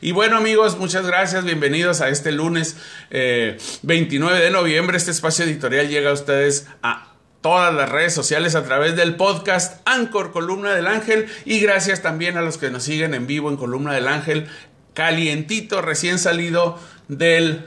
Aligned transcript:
Y 0.00 0.12
bueno 0.12 0.36
amigos, 0.36 0.76
muchas 0.76 1.06
gracias, 1.06 1.44
bienvenidos 1.44 2.02
a 2.02 2.10
este 2.10 2.30
lunes 2.30 2.76
29 3.10 4.40
de 4.40 4.50
noviembre. 4.50 4.96
Este 4.96 5.10
espacio 5.10 5.44
editorial 5.44 5.88
llega 5.88 6.10
a 6.10 6.12
ustedes 6.12 6.66
a 6.82 7.14
todas 7.40 7.72
las 7.74 7.88
redes 7.88 8.12
sociales 8.12 8.54
a 8.54 8.64
través 8.64 8.94
del 8.94 9.16
podcast 9.16 9.80
Anchor 9.86 10.32
Columna 10.32 10.74
del 10.74 10.86
Ángel 10.86 11.28
y 11.46 11.60
gracias 11.60 12.02
también 12.02 12.36
a 12.36 12.42
los 12.42 12.58
que 12.58 12.70
nos 12.70 12.82
siguen 12.82 13.14
en 13.14 13.26
vivo 13.26 13.48
en 13.48 13.56
Columna 13.56 13.94
del 13.94 14.08
Ángel, 14.08 14.48
calientito, 14.92 15.80
recién 15.80 16.18
salido 16.18 16.78
del 17.08 17.64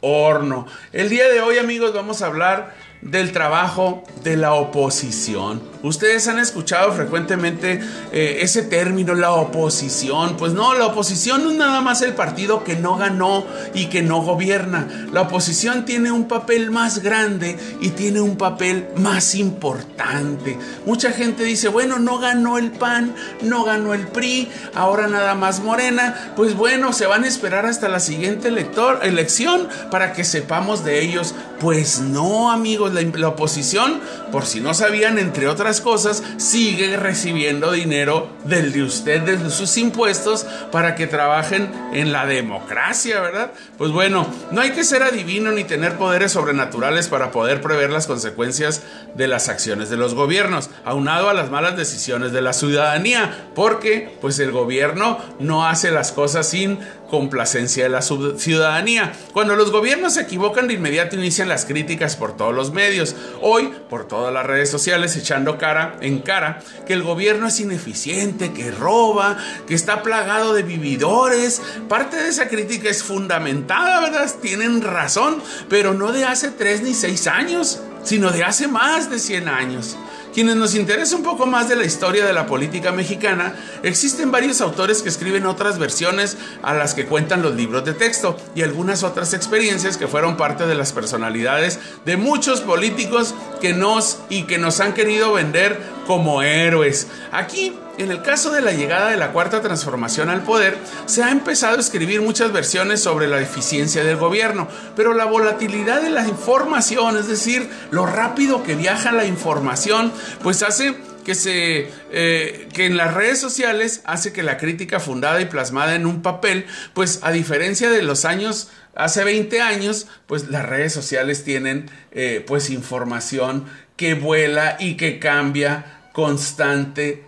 horno. 0.00 0.66
El 0.92 1.08
día 1.08 1.28
de 1.28 1.40
hoy 1.40 1.58
amigos 1.58 1.92
vamos 1.92 2.22
a 2.22 2.26
hablar 2.26 2.76
del 3.00 3.32
trabajo 3.32 4.04
de 4.22 4.36
la 4.36 4.52
oposición. 4.52 5.73
Ustedes 5.84 6.28
han 6.28 6.38
escuchado 6.38 6.92
frecuentemente 6.92 7.78
eh, 8.10 8.38
ese 8.40 8.62
término, 8.62 9.14
la 9.14 9.32
oposición. 9.32 10.38
Pues 10.38 10.54
no, 10.54 10.72
la 10.72 10.86
oposición 10.86 11.44
no 11.44 11.50
es 11.50 11.58
nada 11.58 11.82
más 11.82 12.00
el 12.00 12.14
partido 12.14 12.64
que 12.64 12.74
no 12.74 12.96
ganó 12.96 13.44
y 13.74 13.86
que 13.86 14.00
no 14.00 14.22
gobierna. 14.22 14.88
La 15.12 15.20
oposición 15.20 15.84
tiene 15.84 16.10
un 16.10 16.26
papel 16.26 16.70
más 16.70 17.00
grande 17.00 17.58
y 17.82 17.90
tiene 17.90 18.22
un 18.22 18.38
papel 18.38 18.88
más 18.96 19.34
importante. 19.34 20.58
Mucha 20.86 21.12
gente 21.12 21.44
dice, 21.44 21.68
bueno, 21.68 21.98
no 21.98 22.18
ganó 22.18 22.56
el 22.56 22.70
PAN, 22.70 23.14
no 23.42 23.64
ganó 23.64 23.92
el 23.92 24.06
PRI, 24.06 24.50
ahora 24.74 25.06
nada 25.06 25.34
más 25.34 25.60
Morena. 25.60 26.32
Pues 26.34 26.56
bueno, 26.56 26.94
se 26.94 27.06
van 27.06 27.24
a 27.24 27.28
esperar 27.28 27.66
hasta 27.66 27.90
la 27.90 28.00
siguiente 28.00 28.48
elección 28.48 29.68
para 29.90 30.14
que 30.14 30.24
sepamos 30.24 30.82
de 30.82 31.02
ellos. 31.02 31.34
Pues 31.60 32.00
no, 32.00 32.50
amigos 32.50 32.92
la, 32.92 33.28
oposición, 33.28 34.00
por 34.32 34.44
si 34.46 34.60
no 34.60 34.74
sabían, 34.74 35.18
entre 35.18 35.48
otras 35.48 35.73
cosas, 35.80 36.22
sigue 36.36 36.96
recibiendo 36.96 37.72
dinero 37.72 38.28
del 38.44 38.72
de 38.72 38.82
usted, 38.82 39.22
de 39.22 39.50
sus 39.50 39.76
impuestos, 39.76 40.46
para 40.70 40.94
que 40.94 41.06
trabajen 41.06 41.70
en 41.92 42.12
la 42.12 42.26
democracia, 42.26 43.20
¿verdad? 43.20 43.52
Pues 43.78 43.90
bueno, 43.90 44.26
no 44.50 44.60
hay 44.60 44.70
que 44.70 44.84
ser 44.84 45.02
adivino 45.02 45.50
ni 45.52 45.64
tener 45.64 45.96
poderes 45.96 46.32
sobrenaturales 46.32 47.08
para 47.08 47.30
poder 47.30 47.60
prever 47.60 47.90
las 47.90 48.06
consecuencias 48.06 48.82
de 49.14 49.28
las 49.28 49.48
acciones 49.48 49.90
de 49.90 49.96
los 49.96 50.14
gobiernos, 50.14 50.70
aunado 50.84 51.28
a 51.28 51.34
las 51.34 51.50
malas 51.50 51.76
decisiones 51.76 52.32
de 52.32 52.42
la 52.42 52.52
ciudadanía, 52.52 53.48
porque 53.54 54.16
pues 54.20 54.38
el 54.38 54.52
gobierno 54.52 55.18
no 55.38 55.66
hace 55.66 55.90
las 55.90 56.12
cosas 56.12 56.48
sin 56.48 56.78
complacencia 57.10 57.84
de 57.84 57.90
la 57.90 58.02
ciudadanía. 58.02 59.12
Cuando 59.32 59.56
los 59.56 59.70
gobiernos 59.70 60.14
se 60.14 60.22
equivocan 60.22 60.68
de 60.68 60.74
inmediato 60.74 61.16
inician 61.16 61.48
las 61.48 61.64
críticas 61.64 62.16
por 62.16 62.36
todos 62.36 62.54
los 62.54 62.72
medios. 62.72 63.14
Hoy, 63.40 63.72
por 63.88 64.08
todas 64.08 64.32
las 64.32 64.46
redes 64.46 64.70
sociales, 64.70 65.16
echando 65.16 65.58
cara 65.58 65.96
en 66.00 66.20
cara 66.20 66.60
que 66.86 66.92
el 66.92 67.02
gobierno 67.02 67.46
es 67.46 67.60
ineficiente, 67.60 68.52
que 68.52 68.70
roba, 68.70 69.38
que 69.66 69.74
está 69.74 70.02
plagado 70.02 70.54
de 70.54 70.62
vividores. 70.62 71.62
Parte 71.88 72.16
de 72.16 72.28
esa 72.28 72.48
crítica 72.48 72.88
es 72.88 73.02
fundamentada, 73.02 74.00
¿verdad? 74.00 74.30
Tienen 74.40 74.82
razón, 74.82 75.42
pero 75.68 75.94
no 75.94 76.12
de 76.12 76.24
hace 76.24 76.50
tres 76.50 76.82
ni 76.82 76.94
seis 76.94 77.26
años, 77.26 77.80
sino 78.02 78.30
de 78.30 78.44
hace 78.44 78.68
más 78.68 79.10
de 79.10 79.18
100 79.18 79.48
años. 79.48 79.96
Quienes 80.34 80.56
nos 80.56 80.74
interesa 80.74 81.14
un 81.14 81.22
poco 81.22 81.46
más 81.46 81.68
de 81.68 81.76
la 81.76 81.84
historia 81.84 82.26
de 82.26 82.32
la 82.32 82.48
política 82.48 82.90
mexicana, 82.90 83.54
existen 83.84 84.32
varios 84.32 84.60
autores 84.60 85.00
que 85.00 85.08
escriben 85.08 85.46
otras 85.46 85.78
versiones 85.78 86.36
a 86.60 86.74
las 86.74 86.94
que 86.94 87.06
cuentan 87.06 87.40
los 87.40 87.54
libros 87.54 87.84
de 87.84 87.94
texto 87.94 88.36
y 88.52 88.62
algunas 88.62 89.04
otras 89.04 89.32
experiencias 89.32 89.96
que 89.96 90.08
fueron 90.08 90.36
parte 90.36 90.66
de 90.66 90.74
las 90.74 90.90
personalidades 90.90 91.78
de 92.04 92.16
muchos 92.16 92.62
políticos 92.62 93.32
que 93.60 93.74
nos 93.74 94.18
y 94.28 94.42
que 94.42 94.58
nos 94.58 94.80
han 94.80 94.92
querido 94.92 95.32
vender 95.32 95.80
como 96.04 96.42
héroes. 96.42 97.06
Aquí 97.30 97.72
en 97.98 98.10
el 98.10 98.22
caso 98.22 98.50
de 98.50 98.60
la 98.60 98.72
llegada 98.72 99.10
de 99.10 99.16
la 99.16 99.32
cuarta 99.32 99.60
transformación 99.60 100.30
al 100.30 100.42
poder, 100.42 100.76
se 101.06 101.22
ha 101.22 101.30
empezado 101.30 101.76
a 101.76 101.80
escribir 101.80 102.22
muchas 102.22 102.52
versiones 102.52 103.00
sobre 103.00 103.28
la 103.28 103.40
eficiencia 103.40 104.04
del 104.04 104.16
gobierno, 104.16 104.68
pero 104.96 105.14
la 105.14 105.24
volatilidad 105.24 106.02
de 106.02 106.10
la 106.10 106.26
información, 106.26 107.16
es 107.16 107.28
decir, 107.28 107.68
lo 107.90 108.06
rápido 108.06 108.62
que 108.62 108.74
viaja 108.74 109.12
la 109.12 109.26
información, 109.26 110.12
pues 110.42 110.62
hace 110.62 110.96
que 111.24 111.34
se 111.34 111.88
eh, 112.10 112.68
que 112.74 112.86
en 112.86 112.96
las 112.96 113.14
redes 113.14 113.40
sociales 113.40 114.02
hace 114.04 114.32
que 114.32 114.42
la 114.42 114.58
crítica 114.58 115.00
fundada 115.00 115.40
y 115.40 115.46
plasmada 115.46 115.94
en 115.94 116.06
un 116.06 116.22
papel, 116.22 116.66
pues 116.92 117.20
a 117.22 117.32
diferencia 117.32 117.90
de 117.90 118.02
los 118.02 118.24
años 118.24 118.68
hace 118.94 119.24
20 119.24 119.60
años, 119.60 120.06
pues 120.26 120.48
las 120.48 120.66
redes 120.66 120.92
sociales 120.92 121.44
tienen 121.44 121.90
eh, 122.12 122.44
pues 122.46 122.70
información 122.70 123.64
que 123.96 124.14
vuela 124.14 124.76
y 124.78 124.96
que 124.96 125.18
cambia 125.18 126.08
constante 126.12 127.24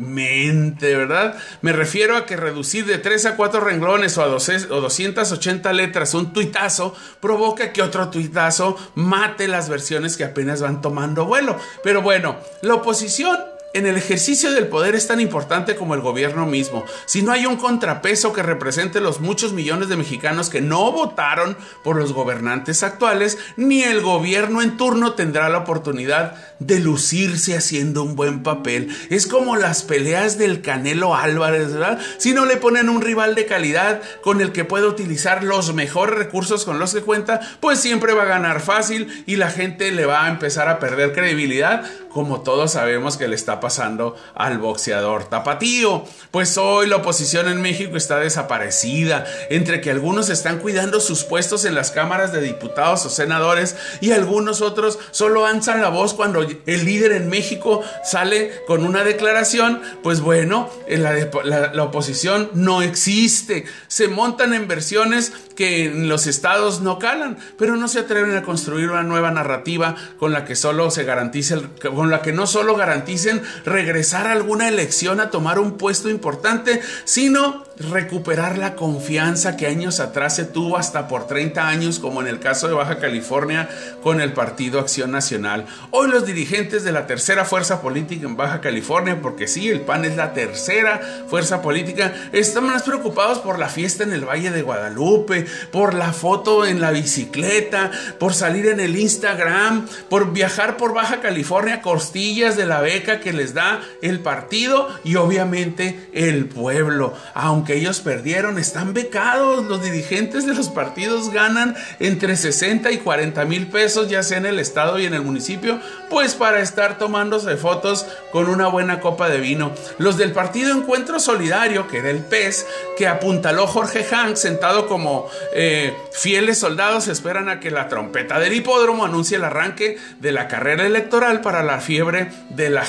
mente, 0.00 0.96
¿verdad? 0.96 1.36
Me 1.62 1.72
refiero 1.72 2.16
a 2.16 2.26
que 2.26 2.36
reducir 2.36 2.86
de 2.86 2.98
3 2.98 3.26
a 3.26 3.36
4 3.36 3.60
renglones 3.60 4.18
o 4.18 4.22
a 4.22 4.26
280 4.26 5.72
letras 5.72 6.14
un 6.14 6.32
tuitazo 6.32 6.94
provoca 7.20 7.72
que 7.72 7.82
otro 7.82 8.08
tuitazo 8.08 8.76
mate 8.94 9.46
las 9.46 9.68
versiones 9.68 10.16
que 10.16 10.24
apenas 10.24 10.62
van 10.62 10.80
tomando 10.80 11.26
vuelo. 11.26 11.56
Pero 11.82 12.02
bueno, 12.02 12.36
la 12.62 12.74
oposición 12.74 13.38
en 13.72 13.86
el 13.86 13.96
ejercicio 13.96 14.50
del 14.50 14.66
poder 14.66 14.94
es 14.94 15.06
tan 15.06 15.20
importante 15.20 15.76
como 15.76 15.94
el 15.94 16.00
gobierno 16.00 16.46
mismo. 16.46 16.84
Si 17.06 17.22
no 17.22 17.32
hay 17.32 17.46
un 17.46 17.56
contrapeso 17.56 18.32
que 18.32 18.42
represente 18.42 19.00
los 19.00 19.20
muchos 19.20 19.52
millones 19.52 19.88
de 19.88 19.96
mexicanos 19.96 20.50
que 20.50 20.60
no 20.60 20.90
votaron 20.92 21.56
por 21.84 21.96
los 21.96 22.12
gobernantes 22.12 22.82
actuales, 22.82 23.38
ni 23.56 23.82
el 23.82 24.00
gobierno 24.00 24.62
en 24.62 24.76
turno 24.76 25.12
tendrá 25.12 25.48
la 25.48 25.58
oportunidad 25.58 26.34
de 26.60 26.78
lucirse 26.78 27.56
haciendo 27.56 28.02
un 28.02 28.14
buen 28.14 28.42
papel. 28.42 28.94
Es 29.08 29.26
como 29.26 29.56
las 29.56 29.82
peleas 29.82 30.38
del 30.38 30.60
Canelo 30.60 31.16
Álvarez, 31.16 31.72
¿verdad? 31.72 31.98
Si 32.18 32.32
no 32.32 32.44
le 32.44 32.56
ponen 32.56 32.88
un 32.88 33.00
rival 33.00 33.34
de 33.34 33.46
calidad 33.46 34.00
con 34.22 34.40
el 34.40 34.52
que 34.52 34.64
pueda 34.64 34.86
utilizar 34.86 35.42
los 35.42 35.74
mejores 35.74 36.16
recursos 36.16 36.64
con 36.64 36.78
los 36.78 36.94
que 36.94 37.00
cuenta, 37.00 37.40
pues 37.60 37.80
siempre 37.80 38.12
va 38.12 38.22
a 38.22 38.26
ganar 38.26 38.60
fácil 38.60 39.24
y 39.26 39.36
la 39.36 39.50
gente 39.50 39.90
le 39.90 40.04
va 40.04 40.26
a 40.26 40.28
empezar 40.28 40.68
a 40.68 40.78
perder 40.78 41.12
credibilidad, 41.12 41.82
como 42.10 42.42
todos 42.42 42.72
sabemos 42.72 43.16
que 43.16 43.28
le 43.28 43.36
está 43.36 43.58
pasando 43.58 44.16
al 44.34 44.58
boxeador 44.58 45.24
tapatío. 45.24 46.04
Pues 46.30 46.58
hoy 46.58 46.86
la 46.86 46.96
oposición 46.96 47.48
en 47.48 47.62
México 47.62 47.96
está 47.96 48.18
desaparecida, 48.18 49.24
entre 49.48 49.80
que 49.80 49.90
algunos 49.90 50.28
están 50.28 50.58
cuidando 50.58 51.00
sus 51.00 51.24
puestos 51.24 51.64
en 51.64 51.74
las 51.74 51.90
cámaras 51.90 52.32
de 52.32 52.42
diputados 52.42 53.06
o 53.06 53.10
senadores 53.10 53.76
y 54.02 54.12
algunos 54.12 54.60
otros 54.60 54.98
solo 55.10 55.46
alzan 55.46 55.80
la 55.80 55.88
voz 55.88 56.12
cuando 56.12 56.49
el 56.66 56.84
líder 56.84 57.12
en 57.12 57.28
México 57.28 57.82
sale 58.04 58.52
con 58.66 58.84
una 58.84 59.04
declaración, 59.04 59.80
pues 60.02 60.20
bueno, 60.20 60.70
la, 60.88 61.72
la 61.72 61.82
oposición 61.82 62.50
no 62.54 62.82
existe. 62.82 63.64
Se 63.88 64.08
montan 64.08 64.54
en 64.54 64.68
versiones 64.68 65.32
que 65.60 65.92
los 65.94 66.26
estados 66.26 66.80
no 66.80 66.98
calan, 66.98 67.36
pero 67.58 67.76
no 67.76 67.86
se 67.86 67.98
atreven 67.98 68.34
a 68.34 68.42
construir 68.42 68.88
una 68.88 69.02
nueva 69.02 69.30
narrativa 69.30 69.94
con 70.18 70.32
la 70.32 70.46
que 70.46 70.56
solo 70.56 70.90
se 70.90 71.04
garantice, 71.04 71.60
con 71.94 72.08
la 72.08 72.22
que 72.22 72.32
no 72.32 72.46
solo 72.46 72.76
garanticen 72.76 73.42
regresar 73.66 74.26
a 74.26 74.32
alguna 74.32 74.70
elección 74.70 75.20
a 75.20 75.28
tomar 75.28 75.58
un 75.58 75.76
puesto 75.76 76.08
importante, 76.08 76.80
sino 77.04 77.62
recuperar 77.76 78.58
la 78.58 78.74
confianza 78.74 79.56
que 79.56 79.66
años 79.66 80.00
atrás 80.00 80.36
se 80.36 80.44
tuvo 80.44 80.76
hasta 80.76 81.08
por 81.08 81.26
30 81.26 81.66
años, 81.66 81.98
como 81.98 82.20
en 82.20 82.28
el 82.28 82.38
caso 82.38 82.68
de 82.68 82.74
Baja 82.74 82.98
California 82.98 83.68
con 84.02 84.20
el 84.20 84.32
Partido 84.32 84.80
Acción 84.80 85.10
Nacional. 85.10 85.66
Hoy 85.90 86.08
los 86.08 86.26
dirigentes 86.26 86.84
de 86.84 86.92
la 86.92 87.06
tercera 87.06 87.44
fuerza 87.44 87.80
política 87.80 88.26
en 88.26 88.36
Baja 88.36 88.60
California, 88.60 89.20
porque 89.20 89.48
sí, 89.48 89.68
el 89.68 89.80
PAN 89.80 90.04
es 90.04 90.16
la 90.16 90.32
tercera 90.32 91.00
fuerza 91.28 91.62
política, 91.62 92.12
están 92.32 92.64
más 92.64 92.82
preocupados 92.82 93.38
por 93.38 93.58
la 93.58 93.68
fiesta 93.68 94.04
en 94.04 94.12
el 94.12 94.24
Valle 94.24 94.50
de 94.50 94.62
Guadalupe, 94.62 95.46
por 95.70 95.94
la 95.94 96.12
foto 96.12 96.66
en 96.66 96.80
la 96.80 96.90
bicicleta, 96.90 97.90
por 98.18 98.34
salir 98.34 98.66
en 98.66 98.80
el 98.80 98.96
Instagram, 98.96 99.86
por 100.08 100.32
viajar 100.32 100.76
por 100.76 100.94
Baja 100.94 101.20
California, 101.20 101.82
costillas 101.82 102.56
de 102.56 102.66
la 102.66 102.80
beca 102.80 103.20
que 103.20 103.32
les 103.32 103.54
da 103.54 103.80
el 104.02 104.20
partido 104.20 104.88
y 105.04 105.16
obviamente 105.16 106.08
el 106.12 106.46
pueblo. 106.46 107.14
Aunque 107.34 107.76
ellos 107.76 108.00
perdieron, 108.00 108.58
están 108.58 108.94
becados. 108.94 109.66
Los 109.66 109.82
dirigentes 109.82 110.46
de 110.46 110.54
los 110.54 110.68
partidos 110.68 111.30
ganan 111.30 111.76
entre 111.98 112.36
60 112.36 112.90
y 112.90 112.98
40 112.98 113.44
mil 113.44 113.68
pesos, 113.68 114.08
ya 114.08 114.22
sea 114.22 114.38
en 114.38 114.46
el 114.46 114.58
estado 114.58 114.98
y 114.98 115.06
en 115.06 115.14
el 115.14 115.22
municipio, 115.22 115.80
pues 116.08 116.34
para 116.34 116.60
estar 116.60 116.98
tomándose 116.98 117.56
fotos 117.56 118.06
con 118.32 118.48
una 118.48 118.66
buena 118.68 119.00
copa 119.00 119.28
de 119.28 119.38
vino. 119.38 119.72
Los 119.98 120.16
del 120.16 120.32
partido 120.32 120.72
Encuentro 120.72 121.20
Solidario, 121.20 121.88
que 121.88 121.98
era 121.98 122.10
el 122.10 122.24
PES, 122.24 122.66
que 122.96 123.06
apuntaló 123.06 123.66
Jorge 123.66 124.04
Hank 124.04 124.36
sentado 124.36 124.86
como 124.86 125.30
eh, 125.52 125.94
fieles 126.12 126.58
soldados 126.58 127.08
esperan 127.08 127.48
a 127.48 127.60
que 127.60 127.70
la 127.70 127.88
trompeta 127.88 128.38
del 128.38 128.52
hipódromo 128.52 129.04
anuncie 129.04 129.36
el 129.36 129.44
arranque 129.44 129.98
de 130.20 130.32
la 130.32 130.48
carrera 130.48 130.86
electoral 130.86 131.40
para 131.40 131.62
la 131.62 131.80
fiebre 131.80 132.30
de 132.50 132.70
la 132.70 132.84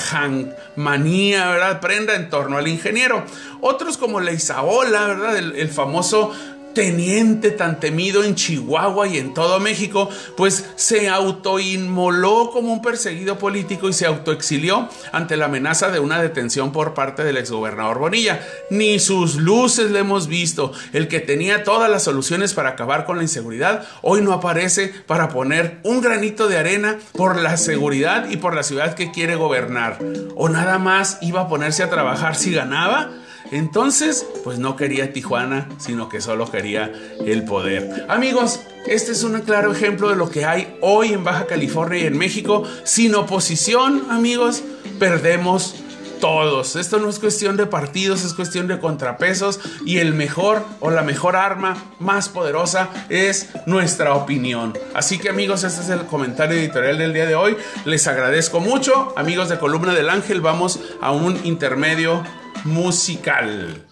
manía, 0.76 1.48
¿verdad? 1.48 1.80
Prenda 1.80 2.14
en 2.14 2.28
torno 2.28 2.58
al 2.58 2.68
ingeniero. 2.68 3.24
Otros 3.60 3.96
como 3.96 4.20
la 4.20 4.32
Isaola, 4.32 5.06
¿verdad? 5.06 5.36
El 5.36 5.68
famoso 5.68 6.32
teniente 6.74 7.50
tan 7.50 7.80
temido 7.80 8.24
en 8.24 8.34
Chihuahua 8.34 9.08
y 9.08 9.18
en 9.18 9.34
todo 9.34 9.60
México, 9.60 10.08
pues 10.36 10.64
se 10.76 11.08
autoinmoló 11.08 12.50
como 12.50 12.72
un 12.72 12.82
perseguido 12.82 13.38
político 13.38 13.88
y 13.88 13.92
se 13.92 14.06
autoexilió 14.06 14.88
ante 15.12 15.36
la 15.36 15.46
amenaza 15.46 15.90
de 15.90 16.00
una 16.00 16.20
detención 16.20 16.72
por 16.72 16.94
parte 16.94 17.24
del 17.24 17.36
exgobernador 17.36 17.98
Bonilla. 17.98 18.46
Ni 18.70 18.98
sus 18.98 19.36
luces 19.36 19.90
le 19.90 20.00
hemos 20.00 20.26
visto. 20.26 20.72
El 20.92 21.08
que 21.08 21.20
tenía 21.20 21.64
todas 21.64 21.90
las 21.90 22.04
soluciones 22.04 22.54
para 22.54 22.70
acabar 22.70 23.04
con 23.04 23.16
la 23.16 23.22
inseguridad, 23.22 23.86
hoy 24.02 24.22
no 24.22 24.32
aparece 24.32 24.92
para 25.06 25.28
poner 25.28 25.78
un 25.82 26.00
granito 26.00 26.48
de 26.48 26.58
arena 26.58 26.98
por 27.12 27.40
la 27.40 27.56
seguridad 27.56 28.28
y 28.30 28.36
por 28.36 28.54
la 28.54 28.62
ciudad 28.62 28.94
que 28.94 29.10
quiere 29.10 29.36
gobernar. 29.36 29.98
O 30.36 30.48
nada 30.48 30.78
más 30.78 31.18
iba 31.20 31.42
a 31.42 31.48
ponerse 31.48 31.82
a 31.82 31.90
trabajar 31.90 32.36
si 32.36 32.52
ganaba. 32.52 33.10
Entonces, 33.52 34.26
pues 34.44 34.58
no 34.58 34.76
quería 34.76 35.12
Tijuana, 35.12 35.68
sino 35.76 36.08
que 36.08 36.22
solo 36.22 36.50
quería 36.50 36.90
el 37.24 37.44
poder. 37.44 38.06
Amigos, 38.08 38.60
este 38.86 39.12
es 39.12 39.22
un 39.24 39.38
claro 39.42 39.72
ejemplo 39.72 40.08
de 40.08 40.16
lo 40.16 40.30
que 40.30 40.46
hay 40.46 40.78
hoy 40.80 41.12
en 41.12 41.22
Baja 41.22 41.46
California 41.46 41.98
y 41.98 42.06
en 42.06 42.16
México. 42.16 42.64
Sin 42.84 43.14
oposición, 43.14 44.06
amigos, 44.10 44.62
perdemos 44.98 45.74
todos. 46.18 46.76
Esto 46.76 46.98
no 46.98 47.10
es 47.10 47.18
cuestión 47.18 47.58
de 47.58 47.66
partidos, 47.66 48.24
es 48.24 48.32
cuestión 48.32 48.68
de 48.68 48.78
contrapesos 48.78 49.60
y 49.84 49.98
el 49.98 50.14
mejor 50.14 50.64
o 50.80 50.90
la 50.90 51.02
mejor 51.02 51.36
arma 51.36 51.76
más 51.98 52.30
poderosa 52.30 52.88
es 53.10 53.50
nuestra 53.66 54.14
opinión. 54.14 54.72
Así 54.94 55.18
que 55.18 55.28
amigos, 55.28 55.64
este 55.64 55.82
es 55.82 55.90
el 55.90 56.06
comentario 56.06 56.56
editorial 56.56 56.96
del 56.96 57.12
día 57.12 57.26
de 57.26 57.34
hoy. 57.34 57.56
Les 57.84 58.06
agradezco 58.06 58.60
mucho. 58.60 59.12
Amigos 59.16 59.50
de 59.50 59.58
Columna 59.58 59.92
del 59.92 60.08
Ángel, 60.08 60.40
vamos 60.40 60.80
a 61.02 61.10
un 61.12 61.38
intermedio 61.44 62.22
musical. 62.64 63.86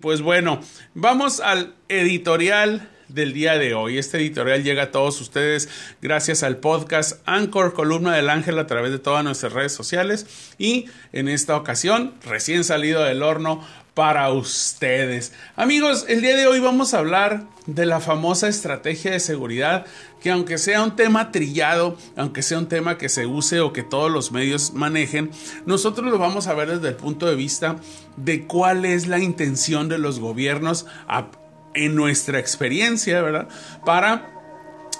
Pues 0.00 0.20
bueno, 0.20 0.60
vamos 0.94 1.38
al 1.38 1.76
editorial 1.88 2.90
del 3.14 3.32
día 3.32 3.58
de 3.58 3.74
hoy. 3.74 3.98
Este 3.98 4.18
editorial 4.18 4.62
llega 4.62 4.84
a 4.84 4.90
todos 4.90 5.20
ustedes 5.20 5.68
gracias 6.00 6.42
al 6.42 6.56
podcast 6.56 7.20
Anchor 7.26 7.74
Columna 7.74 8.14
del 8.14 8.30
Ángel 8.30 8.58
a 8.58 8.66
través 8.66 8.92
de 8.92 8.98
todas 8.98 9.24
nuestras 9.24 9.52
redes 9.52 9.72
sociales 9.72 10.26
y 10.58 10.86
en 11.12 11.28
esta 11.28 11.56
ocasión 11.56 12.14
recién 12.24 12.64
salido 12.64 13.02
del 13.02 13.22
horno 13.22 13.62
para 13.94 14.30
ustedes. 14.30 15.32
Amigos, 15.54 16.06
el 16.08 16.22
día 16.22 16.34
de 16.34 16.46
hoy 16.46 16.60
vamos 16.60 16.94
a 16.94 16.98
hablar 16.98 17.44
de 17.66 17.84
la 17.84 18.00
famosa 18.00 18.48
estrategia 18.48 19.12
de 19.12 19.20
seguridad 19.20 19.86
que 20.22 20.30
aunque 20.30 20.56
sea 20.56 20.82
un 20.82 20.96
tema 20.96 21.30
trillado, 21.30 21.98
aunque 22.16 22.42
sea 22.42 22.58
un 22.58 22.68
tema 22.68 22.96
que 22.96 23.08
se 23.08 23.26
use 23.26 23.60
o 23.60 23.72
que 23.72 23.82
todos 23.82 24.10
los 24.10 24.32
medios 24.32 24.72
manejen, 24.72 25.30
nosotros 25.66 26.10
lo 26.10 26.18
vamos 26.18 26.46
a 26.46 26.54
ver 26.54 26.70
desde 26.70 26.88
el 26.88 26.94
punto 26.94 27.26
de 27.26 27.34
vista 27.34 27.76
de 28.16 28.46
cuál 28.46 28.84
es 28.84 29.08
la 29.08 29.18
intención 29.18 29.88
de 29.88 29.98
los 29.98 30.20
gobiernos 30.20 30.86
en 31.74 31.94
nuestra 31.94 32.38
experiencia, 32.38 33.22
¿verdad? 33.22 33.48
Para 33.84 34.30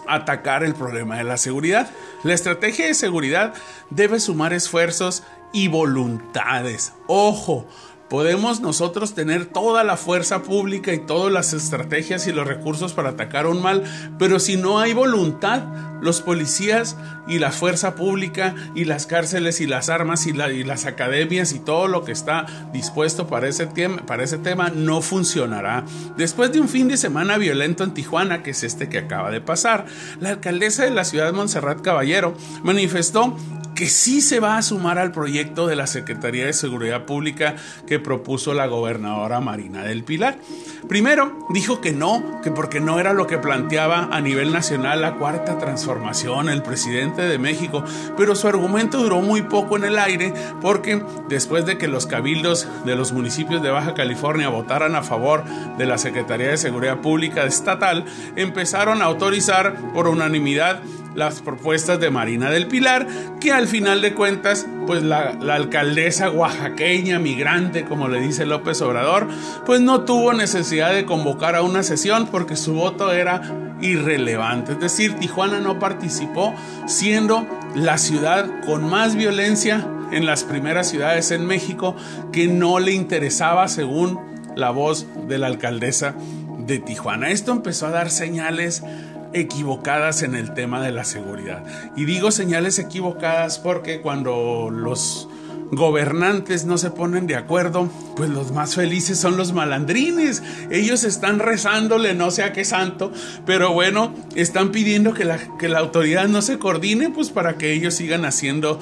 atacar 0.06 0.64
el 0.64 0.74
problema 0.74 1.16
de 1.18 1.24
la 1.24 1.36
seguridad. 1.36 1.90
La 2.24 2.34
estrategia 2.34 2.86
de 2.86 2.94
seguridad 2.94 3.54
debe 3.90 4.20
sumar 4.20 4.52
esfuerzos 4.52 5.22
y 5.52 5.68
voluntades. 5.68 6.92
Ojo, 7.06 7.66
Podemos 8.12 8.60
nosotros 8.60 9.14
tener 9.14 9.46
toda 9.46 9.84
la 9.84 9.96
fuerza 9.96 10.42
pública 10.42 10.92
y 10.92 10.98
todas 10.98 11.32
las 11.32 11.54
estrategias 11.54 12.26
y 12.26 12.32
los 12.32 12.46
recursos 12.46 12.92
para 12.92 13.08
atacar 13.08 13.46
un 13.46 13.62
mal, 13.62 13.84
pero 14.18 14.38
si 14.38 14.58
no 14.58 14.80
hay 14.80 14.92
voluntad, 14.92 15.62
los 16.02 16.20
policías 16.20 16.98
y 17.26 17.38
la 17.38 17.52
fuerza 17.52 17.94
pública 17.94 18.54
y 18.74 18.84
las 18.84 19.06
cárceles 19.06 19.62
y 19.62 19.66
las 19.66 19.88
armas 19.88 20.26
y, 20.26 20.34
las 20.34 20.84
academias 20.84 21.54
y 21.54 21.58
todo 21.58 21.88
lo 21.88 22.04
que 22.04 22.12
está 22.12 22.44
dispuesto 22.74 23.28
para 23.28 23.48
ese, 23.48 23.66
para 24.06 24.24
ese 24.24 24.36
tema 24.36 24.68
no 24.68 25.00
funcionará. 25.00 25.86
Después 26.18 26.52
de 26.52 26.60
un 26.60 26.68
fin 26.68 26.88
de 26.88 26.98
semana 26.98 27.38
violento 27.38 27.82
en 27.82 27.94
Tijuana, 27.94 28.42
que 28.42 28.50
es 28.50 28.62
este 28.62 28.90
que 28.90 28.98
acaba 28.98 29.30
de 29.30 29.40
pasar, 29.40 29.86
la 30.20 30.28
alcaldesa 30.28 30.84
de 30.84 30.90
la 30.90 31.04
ciudad 31.04 31.24
de 31.24 31.32
Montserrat 31.32 31.80
Caballero 31.80 32.34
manifestó 32.62 33.38
que 33.74 33.88
sí 33.88 34.20
se 34.20 34.40
va 34.40 34.56
a 34.56 34.62
sumar 34.62 34.98
al 34.98 35.12
proyecto 35.12 35.66
de 35.66 35.76
la 35.76 35.86
Secretaría 35.86 36.46
de 36.46 36.52
Seguridad 36.52 37.04
Pública 37.04 37.56
que 37.86 37.98
propuso 37.98 38.54
la 38.54 38.66
gobernadora 38.66 39.40
Marina 39.40 39.82
del 39.82 40.04
Pilar. 40.04 40.38
Primero, 40.88 41.46
dijo 41.50 41.80
que 41.80 41.92
no, 41.92 42.40
que 42.42 42.50
porque 42.50 42.80
no 42.80 43.00
era 43.00 43.12
lo 43.12 43.26
que 43.26 43.38
planteaba 43.38 44.08
a 44.12 44.20
nivel 44.20 44.52
nacional 44.52 45.00
la 45.00 45.16
cuarta 45.16 45.58
transformación, 45.58 46.48
el 46.48 46.62
presidente 46.62 47.22
de 47.22 47.38
México, 47.38 47.84
pero 48.16 48.34
su 48.34 48.48
argumento 48.48 48.98
duró 48.98 49.20
muy 49.20 49.42
poco 49.42 49.76
en 49.76 49.84
el 49.84 49.98
aire 49.98 50.34
porque 50.60 51.02
después 51.28 51.66
de 51.66 51.78
que 51.78 51.88
los 51.88 52.06
cabildos 52.06 52.68
de 52.84 52.96
los 52.96 53.12
municipios 53.12 53.62
de 53.62 53.70
Baja 53.70 53.94
California 53.94 54.48
votaran 54.48 54.96
a 54.96 55.02
favor 55.02 55.44
de 55.78 55.86
la 55.86 55.98
Secretaría 55.98 56.48
de 56.48 56.56
Seguridad 56.56 57.00
Pública 57.00 57.44
estatal, 57.44 58.04
empezaron 58.36 59.02
a 59.02 59.06
autorizar 59.06 59.76
por 59.92 60.08
unanimidad 60.08 60.82
las 61.14 61.40
propuestas 61.40 62.00
de 62.00 62.10
Marina 62.10 62.50
del 62.50 62.66
Pilar, 62.66 63.06
que 63.40 63.52
al 63.52 63.66
final 63.66 64.00
de 64.00 64.14
cuentas, 64.14 64.66
pues 64.86 65.02
la, 65.02 65.38
alcaldesa 65.50 66.30
oaxaqueña, 66.30 67.18
migrante, 67.18 67.84
como 67.84 68.08
le 68.08 68.20
dice 68.20 68.46
López 68.46 68.80
Obrador, 68.82 69.28
pues 69.66 69.80
no 69.80 70.02
tuvo 70.02 70.32
necesidad 70.32 70.92
de 70.92 71.04
convocar 71.04 71.56
a 71.56 71.62
una 71.62 71.82
sesión 71.82 72.26
porque 72.26 72.56
su 72.56 72.74
voto 72.74 73.12
era 73.12 73.42
irrelevante. 73.80 74.72
Es 74.72 74.80
decir, 74.80 75.14
Tijuana 75.14 75.60
no 75.60 75.78
participó 75.78 76.54
siendo 76.86 77.46
la 77.74 77.98
ciudad 77.98 78.48
con 78.64 78.88
más 78.88 79.16
violencia 79.16 79.86
en 80.12 80.26
las 80.26 80.44
primeras 80.44 80.88
ciudades 80.88 81.30
en 81.30 81.46
México 81.46 81.96
que 82.32 82.46
no 82.46 82.78
le 82.78 82.92
interesaba 82.92 83.66
según 83.68 84.20
la 84.54 84.70
voz 84.70 85.06
de 85.26 85.38
la 85.38 85.46
alcaldesa 85.46 86.14
de 86.58 86.78
Tijuana. 86.78 87.30
Esto 87.30 87.52
empezó 87.52 87.86
a 87.86 87.90
dar 87.90 88.10
señales 88.10 88.82
equivocadas 89.34 90.22
en 90.22 90.34
el 90.34 90.54
tema 90.54 90.82
de 90.82 90.92
la 90.92 91.04
seguridad. 91.04 91.64
Y 91.96 92.04
digo 92.04 92.30
señales 92.30 92.78
equivocadas 92.78 93.58
porque 93.58 94.00
cuando 94.00 94.68
los 94.70 95.28
gobernantes 95.72 96.66
no 96.66 96.76
se 96.76 96.90
ponen 96.90 97.26
de 97.26 97.34
acuerdo, 97.34 97.90
pues 98.14 98.28
los 98.28 98.52
más 98.52 98.74
felices 98.74 99.18
son 99.18 99.38
los 99.38 99.54
malandrines. 99.54 100.42
Ellos 100.70 101.02
están 101.02 101.38
rezándole 101.38 102.12
no 102.12 102.30
sé 102.30 102.42
a 102.42 102.52
qué 102.52 102.64
santo, 102.64 103.10
pero 103.46 103.72
bueno, 103.72 104.14
están 104.34 104.70
pidiendo 104.70 105.14
que 105.14 105.24
la, 105.24 105.38
que 105.58 105.70
la 105.70 105.78
autoridad 105.78 106.28
no 106.28 106.42
se 106.42 106.58
coordine, 106.58 107.08
pues 107.08 107.30
para 107.30 107.56
que 107.56 107.72
ellos 107.72 107.94
sigan 107.94 108.26
haciendo 108.26 108.78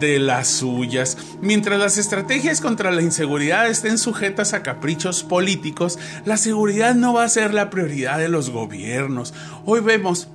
de 0.00 0.18
las 0.18 0.48
suyas. 0.48 1.18
Mientras 1.42 1.78
las 1.78 1.98
estrategias 1.98 2.62
contra 2.62 2.90
la 2.90 3.02
inseguridad 3.02 3.68
estén 3.68 3.98
sujetas 3.98 4.54
a 4.54 4.62
caprichos 4.62 5.22
políticos, 5.22 5.98
la 6.24 6.38
seguridad 6.38 6.94
no 6.94 7.12
va 7.12 7.24
a 7.24 7.28
ser 7.28 7.52
la 7.52 7.68
prioridad 7.68 8.16
de 8.16 8.30
los 8.30 8.48
gobiernos. 8.48 9.34
Hoy 9.66 9.80
vemos 9.80 10.28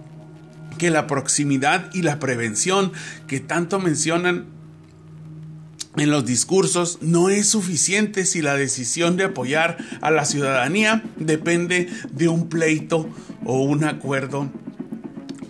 que 0.77 0.91
la 0.91 1.07
proximidad 1.07 1.89
y 1.93 2.03
la 2.03 2.19
prevención 2.19 2.91
que 3.27 3.39
tanto 3.39 3.79
mencionan 3.79 4.54
en 5.97 6.11
los 6.11 6.25
discursos 6.25 6.99
no 7.01 7.29
es 7.29 7.47
suficiente 7.47 8.25
si 8.25 8.41
la 8.41 8.55
decisión 8.55 9.17
de 9.17 9.25
apoyar 9.25 9.77
a 10.01 10.11
la 10.11 10.25
ciudadanía 10.25 11.03
depende 11.17 11.89
de 12.11 12.27
un 12.27 12.49
pleito 12.49 13.09
o 13.45 13.61
un 13.63 13.83
acuerdo 13.83 14.49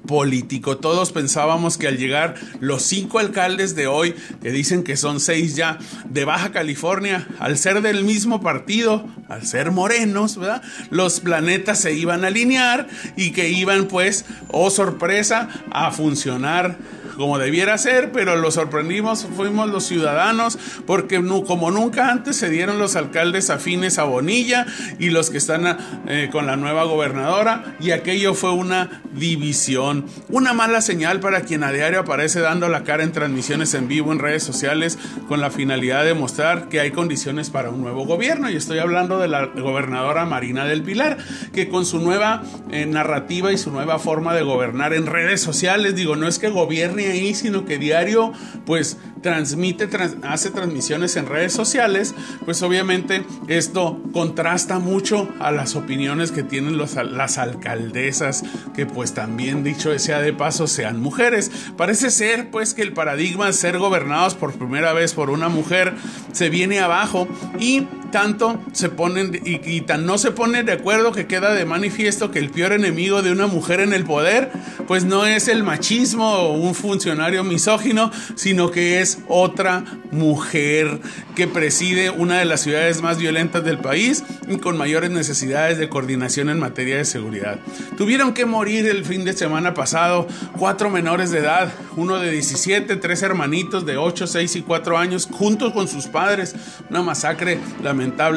político. 0.06 0.78
Todos 0.78 1.12
pensábamos 1.12 1.78
que 1.78 1.88
al 1.88 1.98
llegar 1.98 2.36
los 2.60 2.84
cinco 2.84 3.20
alcaldes 3.20 3.76
de 3.76 3.88
hoy, 3.88 4.16
que 4.42 4.52
dicen 4.52 4.84
que 4.84 4.98
son 4.98 5.20
seis 5.20 5.56
ya, 5.56 5.80
de 6.10 6.26
Baja 6.26 6.52
California, 6.52 7.28
al 7.40 7.58
ser 7.58 7.82
del 7.82 8.04
mismo 8.04 8.42
partido, 8.42 9.06
al 9.28 9.46
ser 9.46 9.72
morenos. 9.72 10.40
Los 10.90 11.20
planetas 11.20 11.80
se 11.80 11.94
iban 11.94 12.24
a 12.24 12.28
alinear 12.28 12.88
y 13.18 13.32
que 13.32 13.50
iban 13.50 13.88
pues, 13.88 14.26
oh 14.50 14.70
sorpresa, 14.70 15.50
a 15.72 15.92
funcionar 15.92 16.78
como 17.16 17.38
debiera 17.38 17.78
ser, 17.78 18.12
pero 18.12 18.36
lo 18.36 18.52
sorprendimos, 18.52 19.28
fuimos 19.36 19.70
los 19.70 19.86
ciudadanos, 19.86 20.58
porque 20.86 21.24
como 21.48 21.72
nunca 21.72 22.12
antes 22.12 22.36
se 22.36 22.50
dieron 22.50 22.78
los 22.78 22.96
alcaldes 22.96 23.50
afines 23.50 23.98
a 24.00 24.04
Bonilla 24.04 24.66
y 25.00 25.10
los 25.10 25.30
que 25.30 25.38
están 25.38 25.78
eh, 26.08 26.30
con 26.32 26.46
la 26.46 26.56
nueva 26.56 26.84
gobernadora, 26.84 27.76
y 27.80 27.92
aquello 27.92 28.34
fue 28.34 28.52
una 28.52 29.02
división, 29.14 30.06
una 30.30 30.54
mala 30.54 30.82
señal 30.82 31.20
para 31.20 31.42
quien 31.42 31.64
a 31.64 31.72
diario 31.72 32.02
aparece 32.02 32.40
dando 32.42 32.68
la 32.70 32.84
cara 32.84 33.04
en 33.04 33.12
transmisiones 33.12 33.74
en 33.74 33.88
vivo 33.88 34.12
en 34.12 34.20
redes 34.20 34.44
sociales 34.44 34.98
con 35.28 35.42
la 35.42 35.50
finalidad 35.50 36.04
de 36.04 36.14
mostrar 36.14 36.70
que 36.70 36.80
hay 36.80 36.92
condiciones 36.92 37.50
para 37.50 37.70
un 37.70 37.82
nuevo 37.82 38.06
gobierno, 38.06 38.50
y 38.50 38.56
estoy 38.56 38.80
hablando 38.80 39.20
de 39.20 39.28
la 39.28 39.46
gobernadora 39.46 40.26
Marina 40.26 40.66
del 40.66 40.84
Pilar, 40.84 41.18
que 41.54 41.70
con 41.70 41.86
su 41.86 42.00
nueva 42.00 42.44
eh, 42.72 42.86
narrativa 42.86 43.52
y 43.52 43.58
su 43.58 43.72
nueva 43.72 44.00
forma 44.00 44.34
de 44.34 44.44
gobernar 44.44 44.94
en 44.94 45.06
redes 45.06 45.42
sociales, 45.42 45.96
digo, 45.96 46.16
no 46.16 46.28
es 46.28 46.40
que 46.40 46.50
gobierne 46.50 47.05
ahí, 47.08 47.34
sino 47.34 47.66
que 47.66 47.78
diario 47.78 48.32
pues 48.66 48.98
transmite, 49.22 49.90
hace 50.24 50.52
transmisiones 50.52 51.16
en 51.16 51.26
redes 51.26 51.54
sociales, 51.54 52.14
pues 52.46 52.62
obviamente 52.62 53.26
esto 53.48 54.02
contrasta 54.14 54.80
mucho 54.80 55.30
a 55.40 55.52
las 55.52 55.76
opiniones 55.76 56.32
que 56.32 56.44
tienen 56.44 56.78
las 56.78 57.38
alcaldesas, 57.38 58.44
que 58.76 58.86
pues 58.86 59.14
también 59.14 59.64
dicho 59.64 59.98
sea 59.98 60.20
de 60.20 60.34
paso 60.34 60.68
sean 60.68 61.00
mujeres. 61.02 61.52
Parece 61.78 62.12
ser 62.12 62.52
pues 62.52 62.74
que 62.74 62.82
el 62.82 62.94
paradigma 62.94 63.48
de 63.48 63.54
ser 63.54 63.80
gobernados 63.80 64.36
por 64.36 64.54
primera 64.54 64.94
vez 64.94 65.14
por 65.14 65.30
una 65.30 65.50
mujer 65.50 65.96
se 66.32 66.50
viene 66.50 66.80
abajo 66.80 67.28
y 67.60 67.88
tanto 68.16 68.64
se 68.72 68.88
ponen 68.88 69.42
y, 69.44 69.82
tan 69.82 70.06
no 70.06 70.18
se 70.18 70.32
ponen 70.32 70.66
de 70.66 70.72
acuerdo 70.72 71.12
que 71.12 71.28
queda 71.28 71.54
de 71.54 71.66
manifiesto 71.66 72.32
que 72.32 72.40
el 72.40 72.50
peor 72.50 72.72
enemigo 72.72 73.22
de 73.22 73.34
una 73.34 73.46
mujer 73.46 73.82
en 73.82 73.92
el 73.92 74.06
poder 74.06 74.52
pues 74.88 75.04
no 75.04 75.26
es 75.26 75.50
el 75.50 75.64
machismo 75.64 76.26
o 76.26 76.54
un 76.54 76.76
funcionario 76.76 77.44
misógino, 77.44 78.12
sino 78.36 78.72
que 78.72 79.02
es 79.02 79.20
otra 79.28 79.84
mujer 80.12 81.02
que 81.36 81.48
preside 81.48 82.10
una 82.10 82.40
de 82.40 82.46
las 82.46 82.62
ciudades 82.62 83.02
más 83.02 83.18
violentas 83.18 83.66
del 83.66 83.80
país 83.80 84.24
y 84.48 84.58
con 84.60 84.78
mayores 84.78 85.10
necesidades 85.10 85.78
de 85.78 85.90
coordinación 85.90 86.50
en 86.50 86.58
materia 86.58 86.96
de 86.96 87.04
seguridad. 87.04 87.60
Tuvieron 87.98 88.34
que 88.34 88.46
morir 88.46 88.88
el 88.88 89.04
fin 89.04 89.26
de 89.26 89.34
semana 89.34 89.74
pasado 89.74 90.28
cuatro 90.58 90.90
menores 90.90 91.32
de 91.32 91.40
edad, 91.40 91.74
uno 91.98 92.20
de 92.20 92.32
17, 92.32 92.96
tres 92.96 93.24
hermanitos 93.24 93.86
de 93.86 93.98
8, 93.98 94.28
6 94.28 94.56
y 94.56 94.62
4 94.62 94.98
años, 94.98 95.28
juntos 95.30 95.74
con 95.74 95.90
sus 95.90 96.08
padres. 96.08 96.56
Una 96.90 97.02
masacre 97.02 97.60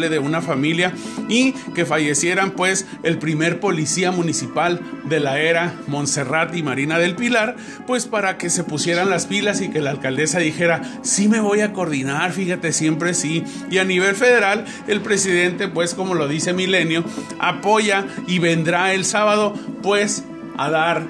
de 0.09 0.19
una 0.19 0.41
familia 0.41 0.93
y 1.29 1.53
que 1.75 1.85
fallecieran 1.85 2.53
pues 2.53 2.87
el 3.03 3.19
primer 3.19 3.61
policía 3.61 4.13
municipal 4.13 4.81
de 5.05 5.21
la 5.21 5.41
era 5.41 5.75
Montserrat 5.87 6.55
y 6.55 6.63
Marina 6.63 6.99
del 6.99 7.15
Pilar, 7.15 7.57
pues 7.87 8.07
para 8.07 8.39
que 8.39 8.51
se 8.51 8.65
pusieran 8.65 9.11
las 9.11 9.27
pilas 9.27 9.61
y 9.61 9.71
que 9.71 9.81
la 9.81 9.91
alcaldesa 9.91 10.39
dijera, 10.39 10.83
sí 11.03 11.29
me 11.29 11.41
voy 11.41 11.61
a 11.61 11.73
coordinar, 11.73 12.33
fíjate, 12.33 12.73
siempre 12.73 13.15
sí. 13.15 13.45
Y 13.71 13.79
a 13.79 13.85
nivel 13.85 14.15
federal, 14.15 14.65
el 14.87 15.01
presidente, 15.01 15.69
pues 15.69 15.95
como 15.95 16.15
lo 16.15 16.29
dice 16.29 16.53
Milenio, 16.53 17.05
apoya 17.39 18.07
y 18.27 18.39
vendrá 18.39 18.95
el 18.95 19.05
sábado, 19.05 19.55
pues 19.83 20.25
a 20.57 20.71
dar 20.71 21.07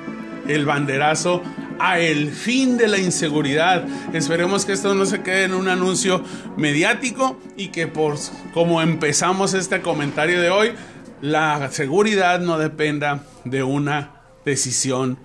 el 0.47 0.65
banderazo 0.65 1.43
a 1.79 1.99
el 1.99 2.31
fin 2.31 2.77
de 2.77 2.89
la 2.89 2.99
inseguridad. 2.99 3.87
Esperemos 4.13 4.65
que 4.65 4.73
esto 4.73 4.95
no 4.95 5.07
se 5.07 5.23
quede 5.23 5.45
en 5.45 5.55
un 5.55 5.69
anuncio 5.69 6.23
mediático 6.57 7.39
y 7.57 7.69
que 7.69 7.87
por 7.87 8.17
como 8.53 8.83
empezamos 8.83 9.55
este 9.55 9.81
comentario 9.81 10.41
de 10.41 10.51
hoy, 10.51 10.73
la 11.21 11.71
seguridad 11.71 12.41
no 12.41 12.59
dependa 12.59 13.25
de 13.45 13.63
una 13.63 14.23
decisión 14.45 15.19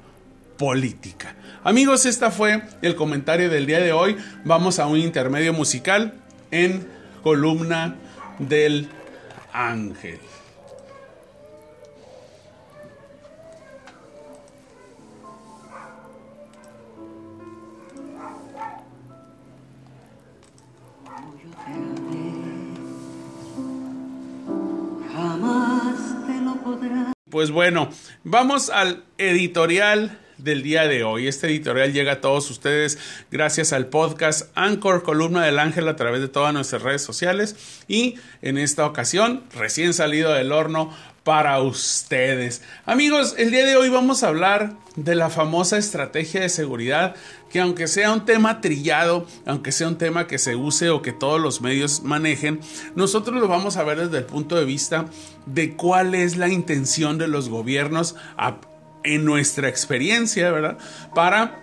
política. 0.57 1.35
Amigos, 1.63 2.05
este 2.05 2.29
fue 2.29 2.61
el 2.81 2.95
comentario 2.95 3.49
del 3.49 3.65
día 3.65 3.79
de 3.79 3.93
hoy. 3.93 4.17
Vamos 4.43 4.79
a 4.79 4.87
un 4.87 4.97
intermedio 4.97 5.53
musical 5.53 6.13
en 6.51 6.85
columna 7.23 7.95
del 8.39 8.89
ángel. 9.53 10.19
Pues 27.43 27.51
bueno, 27.51 27.89
vamos 28.23 28.69
al 28.69 29.03
editorial 29.17 30.17
del 30.37 30.63
día 30.63 30.87
de 30.87 31.03
hoy. 31.03 31.27
Este 31.27 31.47
editorial 31.47 31.91
llega 31.91 32.13
a 32.13 32.21
todos 32.21 32.49
ustedes 32.49 32.97
gracias 33.31 33.73
al 33.73 33.87
podcast 33.87 34.49
Anchor 34.55 35.03
Columna 35.03 35.43
del 35.43 35.59
Ángel 35.59 35.89
a 35.89 35.97
través 35.97 36.21
de 36.21 36.29
todas 36.29 36.53
nuestras 36.53 36.83
redes 36.83 37.01
sociales 37.01 37.83
y 37.89 38.15
en 38.41 38.57
esta 38.57 38.85
ocasión 38.85 39.43
recién 39.53 39.93
salido 39.93 40.31
del 40.31 40.53
horno 40.53 40.95
para 41.23 41.61
ustedes. 41.61 42.61
Amigos, 42.85 43.35
el 43.37 43.51
día 43.51 43.65
de 43.65 43.77
hoy 43.77 43.89
vamos 43.89 44.23
a 44.23 44.27
hablar 44.27 44.73
de 44.95 45.15
la 45.15 45.29
famosa 45.29 45.77
estrategia 45.77 46.41
de 46.41 46.49
seguridad 46.49 47.15
que 47.49 47.61
aunque 47.61 47.87
sea 47.87 48.11
un 48.11 48.25
tema 48.25 48.61
trillado, 48.61 49.25
aunque 49.45 49.71
sea 49.71 49.87
un 49.87 49.97
tema 49.97 50.27
que 50.27 50.37
se 50.37 50.55
use 50.55 50.89
o 50.89 51.01
que 51.01 51.13
todos 51.13 51.39
los 51.39 51.61
medios 51.61 52.03
manejen, 52.03 52.59
nosotros 52.95 53.39
lo 53.39 53.47
vamos 53.47 53.77
a 53.77 53.83
ver 53.83 53.99
desde 53.99 54.17
el 54.17 54.25
punto 54.25 54.55
de 54.55 54.65
vista 54.65 55.05
de 55.45 55.75
cuál 55.75 56.13
es 56.13 56.35
la 56.35 56.49
intención 56.49 57.17
de 57.17 57.27
los 57.27 57.47
gobiernos 57.47 58.15
en 59.03 59.23
nuestra 59.23 59.69
experiencia, 59.69 60.51
¿verdad? 60.51 60.77
Para 61.15 61.59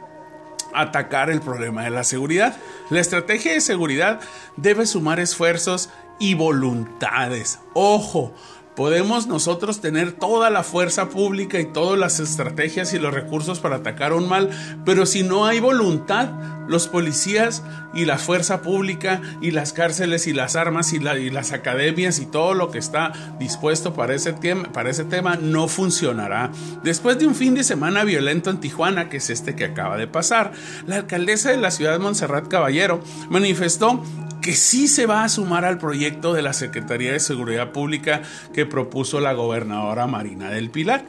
atacar 0.72 1.28
el 1.28 1.40
problema 1.40 1.84
de 1.84 1.90
la 1.90 2.04
seguridad. 2.04 2.56
La 2.88 3.00
estrategia 3.00 3.52
de 3.52 3.60
seguridad 3.60 4.20
debe 4.56 4.86
sumar 4.86 5.20
esfuerzos 5.20 5.90
y 6.20 6.34
voluntades. 6.34 7.58
Ojo, 7.74 8.34
Podemos 8.80 9.26
nosotros 9.26 9.82
tener 9.82 10.12
toda 10.12 10.48
la 10.48 10.62
fuerza 10.62 11.10
pública 11.10 11.60
y 11.60 11.66
todas 11.66 11.98
las 11.98 12.18
estrategias 12.18 12.94
y 12.94 12.98
los 12.98 13.12
recursos 13.12 13.60
para 13.60 13.76
atacar 13.76 14.14
un 14.14 14.26
mal, 14.26 14.48
pero 14.86 15.04
si 15.04 15.22
no 15.22 15.44
hay 15.44 15.60
voluntad, 15.60 16.30
los 16.70 16.86
policías 16.86 17.64
y 17.92 18.04
la 18.04 18.16
fuerza 18.16 18.62
pública 18.62 19.20
y 19.42 19.50
las 19.50 19.72
cárceles 19.72 20.28
y 20.28 20.32
las 20.32 20.54
armas 20.54 20.92
y, 20.92 21.00
las 21.00 21.52
academias 21.52 22.20
y 22.20 22.26
todo 22.26 22.54
lo 22.54 22.70
que 22.70 22.78
está 22.78 23.12
dispuesto 23.40 23.92
para 23.92 24.14
ese, 24.14 24.32
para 24.72 24.88
ese 24.88 25.04
tema 25.04 25.36
no 25.36 25.66
funcionará. 25.66 26.52
Después 26.84 27.18
de 27.18 27.26
un 27.26 27.34
fin 27.34 27.54
de 27.54 27.64
semana 27.64 28.04
violento 28.04 28.50
en 28.50 28.60
Tijuana, 28.60 29.08
que 29.08 29.16
es 29.16 29.30
este 29.30 29.56
que 29.56 29.64
acaba 29.64 29.96
de 29.96 30.06
pasar, 30.06 30.52
la 30.86 30.96
alcaldesa 30.96 31.50
de 31.50 31.56
la 31.56 31.72
ciudad 31.72 31.92
de 31.92 31.98
Montserrat 31.98 32.46
Caballero 32.46 33.02
manifestó 33.28 34.00
que 34.40 34.54
sí 34.54 34.88
se 34.88 35.06
va 35.06 35.24
a 35.24 35.28
sumar 35.28 35.64
al 35.64 35.78
proyecto 35.78 36.32
de 36.32 36.42
la 36.42 36.52
Secretaría 36.52 37.12
de 37.12 37.20
Seguridad 37.20 37.72
Pública 37.72 38.22
que 38.52 38.66
propuso 38.66 39.20
la 39.20 39.32
gobernadora 39.32 40.06
Marina 40.06 40.50
del 40.50 40.70
Pilar. 40.70 41.04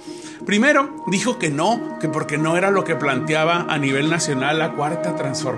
Primero, 0.46 1.04
dijo 1.08 1.40
que 1.40 1.50
no, 1.50 1.98
que 2.00 2.10
porque 2.10 2.38
no 2.38 2.58
era 2.58 2.72
lo 2.72 2.84
que 2.84 2.96
planteaba 2.96 3.68
a 3.70 3.78
nivel 3.78 4.10
nacional 4.10 4.60
la 4.60 4.74
cuarta 4.74 5.16
transformación, 5.16 5.51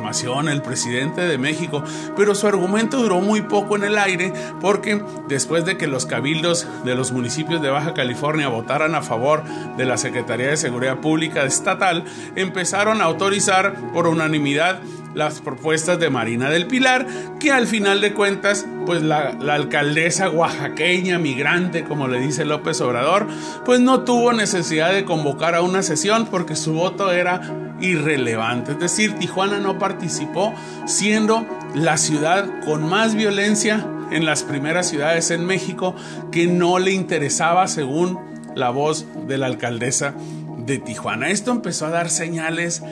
el 0.51 0.61
presidente 0.61 1.21
de 1.21 1.37
México, 1.37 1.83
pero 2.15 2.35
su 2.35 2.47
argumento 2.47 2.97
duró 2.97 3.21
muy 3.21 3.41
poco 3.41 3.75
en 3.75 3.83
el 3.83 3.97
aire 3.97 4.33
porque 4.59 5.03
después 5.27 5.65
de 5.65 5.77
que 5.77 5.87
los 5.87 6.05
cabildos 6.05 6.67
de 6.83 6.95
los 6.95 7.11
municipios 7.11 7.61
de 7.61 7.69
Baja 7.69 7.93
California 7.93 8.47
votaran 8.47 8.95
a 8.95 9.01
favor 9.01 9.43
de 9.77 9.85
la 9.85 9.97
Secretaría 9.97 10.47
de 10.47 10.57
Seguridad 10.57 10.97
Pública 10.97 11.43
estatal, 11.43 12.05
empezaron 12.35 13.01
a 13.01 13.05
autorizar 13.05 13.75
por 13.93 14.07
unanimidad 14.07 14.79
las 15.13 15.41
propuestas 15.41 15.99
de 15.99 16.09
Marina 16.09 16.49
del 16.49 16.67
Pilar, 16.67 17.05
que 17.39 17.51
al 17.51 17.67
final 17.67 18.01
de 18.01 18.13
cuentas, 18.13 18.65
pues 18.85 19.01
la, 19.01 19.37
alcaldesa 19.49 20.29
oaxaqueña, 20.29 21.19
migrante, 21.19 21.83
como 21.83 22.07
le 22.07 22.19
dice 22.19 22.45
López 22.45 22.81
Obrador, 22.81 23.27
pues 23.65 23.79
no 23.79 24.01
tuvo 24.01 24.33
necesidad 24.33 24.93
de 24.93 25.05
convocar 25.05 25.55
a 25.55 25.61
una 25.61 25.83
sesión 25.83 26.25
porque 26.25 26.55
su 26.55 26.73
voto 26.73 27.11
era 27.11 27.41
irrelevante. 27.79 28.73
Es 28.73 28.79
decir, 28.79 29.13
Tijuana 29.15 29.59
no 29.59 29.77
participó 29.77 30.53
siendo 30.85 31.45
la 31.75 31.97
ciudad 31.97 32.47
con 32.65 32.87
más 32.87 33.15
violencia 33.15 33.85
en 34.11 34.25
las 34.25 34.43
primeras 34.43 34.87
ciudades 34.87 35.31
en 35.31 35.45
México 35.45 35.95
que 36.31 36.47
no 36.47 36.79
le 36.79 36.91
interesaba 36.91 37.67
según 37.67 38.19
la 38.55 38.69
voz 38.69 39.05
de 39.27 39.37
la 39.37 39.47
alcaldesa 39.47 40.13
de 40.57 40.77
Tijuana. 40.77 41.29
Esto 41.29 41.51
empezó 41.51 41.87
a 41.87 41.89
dar 41.89 42.09
señales 42.09 42.83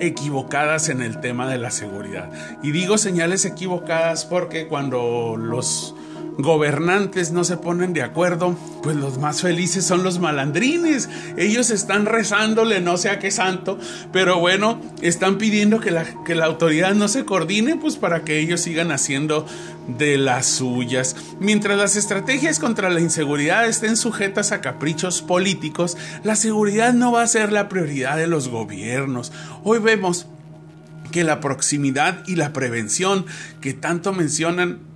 equivocadas 0.00 0.88
en 0.88 1.02
el 1.02 1.20
tema 1.20 1.48
de 1.48 1.58
la 1.58 1.70
seguridad. 1.70 2.30
Y 2.62 2.72
digo 2.72 2.98
señales 2.98 3.44
equivocadas 3.44 4.24
porque 4.24 4.66
cuando 4.66 5.36
los 5.36 5.94
gobernantes 6.42 7.32
no 7.32 7.44
se 7.44 7.56
ponen 7.56 7.92
de 7.92 8.02
acuerdo, 8.02 8.56
pues 8.82 8.96
los 8.96 9.18
más 9.18 9.42
felices 9.42 9.84
son 9.84 10.02
los 10.02 10.18
malandrines. 10.18 11.08
Ellos 11.36 11.70
están 11.70 12.06
rezándole 12.06 12.80
no 12.80 12.96
sé 12.96 13.10
a 13.10 13.18
qué 13.18 13.30
santo, 13.30 13.78
pero 14.12 14.38
bueno, 14.38 14.80
están 15.02 15.38
pidiendo 15.38 15.80
que 15.80 15.90
la, 15.90 16.04
que 16.24 16.34
la 16.34 16.46
autoridad 16.46 16.94
no 16.94 17.08
se 17.08 17.24
coordine, 17.24 17.76
pues 17.76 17.96
para 17.96 18.24
que 18.24 18.38
ellos 18.38 18.60
sigan 18.60 18.92
haciendo 18.92 19.46
de 19.98 20.18
las 20.18 20.46
suyas. 20.46 21.16
Mientras 21.40 21.78
las 21.78 21.96
estrategias 21.96 22.58
contra 22.58 22.90
la 22.90 23.00
inseguridad 23.00 23.66
estén 23.66 23.96
sujetas 23.96 24.52
a 24.52 24.60
caprichos 24.60 25.22
políticos, 25.22 25.96
la 26.22 26.36
seguridad 26.36 26.92
no 26.92 27.12
va 27.12 27.22
a 27.22 27.26
ser 27.26 27.52
la 27.52 27.68
prioridad 27.68 28.16
de 28.16 28.26
los 28.26 28.48
gobiernos. 28.48 29.32
Hoy 29.64 29.78
vemos 29.78 30.26
que 31.10 31.24
la 31.24 31.40
proximidad 31.40 32.22
y 32.26 32.36
la 32.36 32.52
prevención 32.52 33.26
que 33.60 33.74
tanto 33.74 34.12
mencionan 34.12 34.89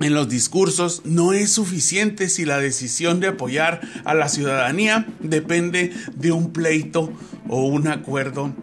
en 0.00 0.14
los 0.14 0.28
discursos 0.28 1.02
no 1.04 1.32
es 1.32 1.50
suficiente 1.50 2.28
si 2.28 2.44
la 2.44 2.58
decisión 2.58 3.20
de 3.20 3.28
apoyar 3.28 3.80
a 4.04 4.14
la 4.14 4.28
ciudadanía 4.28 5.06
depende 5.20 5.92
de 6.14 6.32
un 6.32 6.52
pleito 6.52 7.12
o 7.48 7.66
un 7.66 7.88
acuerdo 7.88 8.54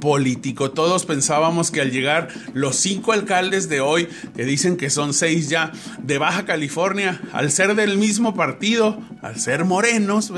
político. 0.00 0.70
Todos 0.70 1.04
pensábamos 1.04 1.70
que 1.70 1.82
al 1.82 1.92
llegar 1.92 2.28
los 2.54 2.76
cinco 2.76 3.12
alcaldes 3.12 3.68
de 3.68 3.80
hoy, 3.80 4.08
que 4.34 4.44
dicen 4.44 4.76
que 4.76 4.90
son 4.90 5.12
seis 5.12 5.48
ya, 5.48 5.72
de 6.02 6.18
Baja 6.18 6.46
California, 6.46 7.20
al 7.32 7.52
ser 7.52 7.74
del 7.74 7.98
mismo 7.98 8.34
partido, 8.34 8.98
al 9.22 9.38
ser 9.38 9.64
morenos. 9.64 10.32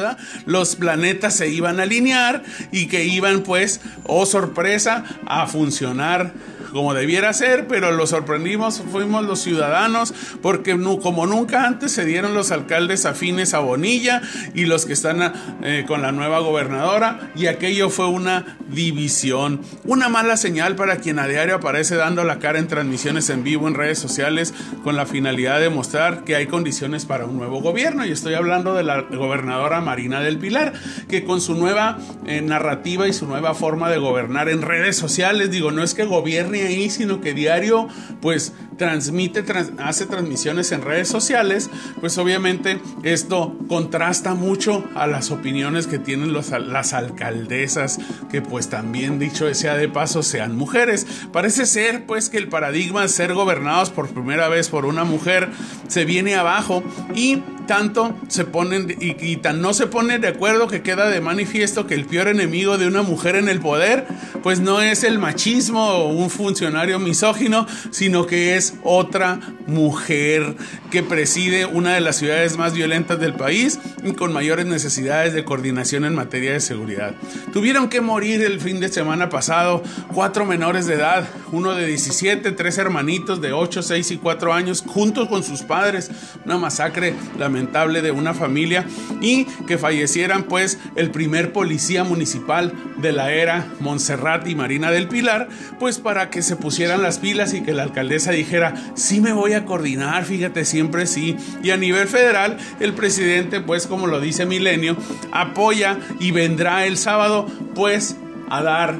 Los 0.44 0.76
planetas 0.76 1.37
se 1.37 1.49
iban 1.49 1.78
a 1.78 1.85
alinear 1.85 2.42
y 2.73 2.88
que 2.88 3.04
iban 3.04 3.42
pues, 3.42 3.80
oh 4.04 4.26
sorpresa, 4.26 5.04
a 5.26 5.47
funcionar 5.47 6.35
como 6.73 6.95
debiera 6.95 7.33
ser, 7.33 7.67
pero 7.67 7.93
lo 7.93 8.07
sorprendimos, 8.07 8.83
fuimos 8.91 9.25
los 9.25 9.41
ciudadanos, 9.41 10.14
porque 10.41 10.79
como 11.02 11.26
nunca 11.26 11.67
antes 11.67 11.93
se 11.93 12.05
dieron 12.05 12.35
los 12.35 12.50
alcaldes 12.50 13.07
afines 13.07 13.55
a 13.55 13.61
Bonilla 13.61 14.23
y 14.55 14.64
los 14.64 14.87
que 14.87 14.95
están 14.95 15.33
eh, 15.62 15.85
con 15.87 16.02
la 16.02 16.12
nueva 16.12 16.41
gobernadora, 16.41 17.31
y 17.37 17.47
aquello 17.47 17.91
fue 17.91 18.07
una 18.07 18.57
división, 18.69 19.61
una 19.85 20.09
mala 20.09 20.37
señal 20.37 20.75
para 20.76 20.97
quien 20.97 21.19
a 21.19 21.26
diario 21.26 21.57
aparece 21.57 21.97
dando 21.97 22.25
la 22.25 22.38
cara 22.38 22.59
en 22.59 22.69
transmisiones 22.69 23.29
en 23.31 23.45
vivo 23.45 23.69
en 23.69 23.75
redes 23.75 23.99
sociales 23.99 24.55
con 24.83 24.97
la 24.97 25.07
finalidad 25.07 25.61
de 25.61 25.69
mostrar 25.69 26.25
que 26.25 26.37
hay 26.37 26.47
condiciones 26.47 27.05
para 27.05 27.26
un 27.26 27.37
nuevo 27.37 27.61
gobierno, 27.61 28.07
y 28.07 28.11
estoy 28.11 28.35
hablando 28.35 28.75
de 28.75 28.83
la 28.83 29.02
gobernadora 29.02 29.81
Marina 29.81 30.21
del 30.21 30.38
Pilar, 30.38 30.73
que 31.09 31.25
con 31.25 31.41
su 31.41 31.55
nueva 31.55 31.99
eh, 32.26 32.41
narrativa 32.41 33.07
y 33.07 33.12
su 33.12 33.26
nueva 33.26 33.55
forma 33.55 33.91
de 33.91 33.99
gobernar 33.99 34.49
en 34.49 34.62
redes 34.62 34.97
sociales, 34.97 35.50
digo, 35.50 35.71
no 35.71 35.83
es 35.83 35.95
que 35.95 36.05
gobierne 36.05 36.62
ahí, 36.64 36.90
sino 36.90 37.21
que 37.21 37.35
diario 37.35 37.88
pues 38.21 38.52
transmite, 38.83 39.45
hace 39.79 40.07
transmisiones 40.07 40.73
en 40.73 40.83
redes 40.83 41.07
sociales, 41.07 41.71
pues 42.01 42.19
obviamente 42.19 42.81
esto 43.05 43.57
contrasta 43.69 44.35
mucho 44.35 44.85
a 44.97 45.07
las 45.07 45.31
opiniones 45.31 45.87
que 45.87 46.01
tienen 46.01 46.33
las 46.33 46.93
alcaldesas, 46.93 48.01
que 48.29 48.43
pues 48.43 48.71
también 48.71 49.21
dicho 49.21 49.53
sea 49.55 49.77
de 49.77 49.89
paso 49.89 50.25
sean 50.25 50.57
mujeres. 50.57 51.07
Parece 51.33 51.65
ser 51.67 52.07
pues 52.07 52.29
que 52.29 52.39
el 52.39 52.49
paradigma 52.49 53.03
de 53.03 53.09
ser 53.09 53.35
gobernados 53.35 53.91
por 53.91 54.09
primera 54.09 54.49
vez 54.49 54.69
por 54.69 54.85
una 54.85 55.05
mujer 55.05 55.51
se 55.87 56.05
viene 56.05 56.35
abajo 56.35 56.83
y 57.15 57.41
tanto 57.69 58.17
se 58.27 58.45
ponen 58.45 58.97
y, 58.99 59.37
tan 59.37 59.62
no 59.62 59.73
se 59.75 59.87
ponen 59.87 60.21
de 60.21 60.29
acuerdo 60.29 60.67
que 60.67 60.83
queda 60.83 61.09
de 61.09 61.21
manifiesto 61.21 61.87
que 61.87 61.95
el 61.95 62.07
peor 62.07 62.27
enemigo 62.27 62.79
de 62.79 62.89
una 62.89 63.03
mujer 63.03 63.37
en 63.37 63.49
el 63.49 63.61
poder 63.61 64.07
pues 64.43 64.59
no 64.59 64.81
es 64.81 65.05
el 65.05 65.21
machismo 65.21 65.89
o 65.89 66.09
un 66.09 66.31
funcionario 66.31 66.99
misógino, 66.99 67.67
sino 67.91 68.27
que 68.27 68.57
es 68.57 68.72
otra 68.83 69.41
mujer 69.67 70.57
que 70.91 71.02
preside 71.02 71.67
una 71.67 71.95
de 71.95 72.00
las 72.00 72.17
ciudades 72.17 72.57
más 72.57 72.75
violentas 72.75 73.19
del 73.19 73.35
país 73.35 73.79
y 74.05 74.12
con 74.12 74.33
mayores 74.33 74.67
necesidades 74.67 75.33
de 75.33 75.45
coordinación 75.45 76.05
en 76.05 76.14
materia 76.14 76.52
de 76.52 76.61
seguridad. 76.61 77.14
Tuvieron 77.52 77.88
que 77.88 78.00
morir 78.00 78.43
el 78.43 78.61
fin 78.61 78.81
de 78.81 78.88
semana 78.88 79.29
pasado 79.29 79.83
cuatro 80.12 80.45
menores 80.45 80.87
de 80.87 80.95
edad, 80.95 81.29
uno 81.52 81.75
de 81.75 81.87
17, 81.87 82.52
tres 82.52 82.79
hermanitos 82.79 83.41
de 83.41 83.52
8, 83.52 83.83
6 83.83 84.11
y 84.11 84.17
4 84.17 84.52
años 84.52 84.85
juntos 84.87 85.29
con 85.29 85.43
sus 85.43 85.62
padres, 85.62 86.11
una 86.45 86.59
masacre 86.59 87.14
lamentable 87.38 88.02
de 88.02 88.11
una 88.11 88.35
familia 88.35 88.87
y 89.21 89.45
que 89.67 89.79
fallecieran 89.79 90.45
pues 90.45 90.79
el 90.97 91.11
primer 91.11 91.52
policía 91.52 92.05
municipal 92.05 92.73
de 92.99 93.12
la 93.12 93.33
era 93.33 93.67
Montserrat 93.81 94.47
y 94.47 94.55
Marina 94.55 94.91
del 94.91 95.09
Pilar, 95.09 95.49
pues 95.79 95.99
para 95.99 96.31
que 96.31 96.43
se 96.43 96.57
pusieran 96.57 97.02
las 97.02 97.19
pilas 97.19 97.55
y 97.55 97.62
que 97.62 97.73
la 97.73 97.83
alcaldesa 97.83 98.31
dijera, 98.31 98.51
sí 98.94 99.21
me 99.21 99.32
voy 99.32 99.52
a 99.52 99.64
coordinar, 99.64 100.25
fíjate, 100.25 100.64
siempre 100.64 101.06
sí. 101.06 101.37
Y 101.62 101.71
a 101.71 101.76
nivel 101.76 102.09
federal, 102.09 102.59
el 102.80 102.92
presidente, 102.94 103.61
pues 103.61 103.87
como 103.87 104.06
lo 104.06 104.21
dice 104.21 104.47
Milenio, 104.47 104.97
apoya 105.32 105.99
y 106.21 106.30
vendrá 106.30 106.87
el 106.87 106.97
sábado, 106.97 107.47
pues 107.75 108.16
a 108.50 108.62
dar 108.62 108.97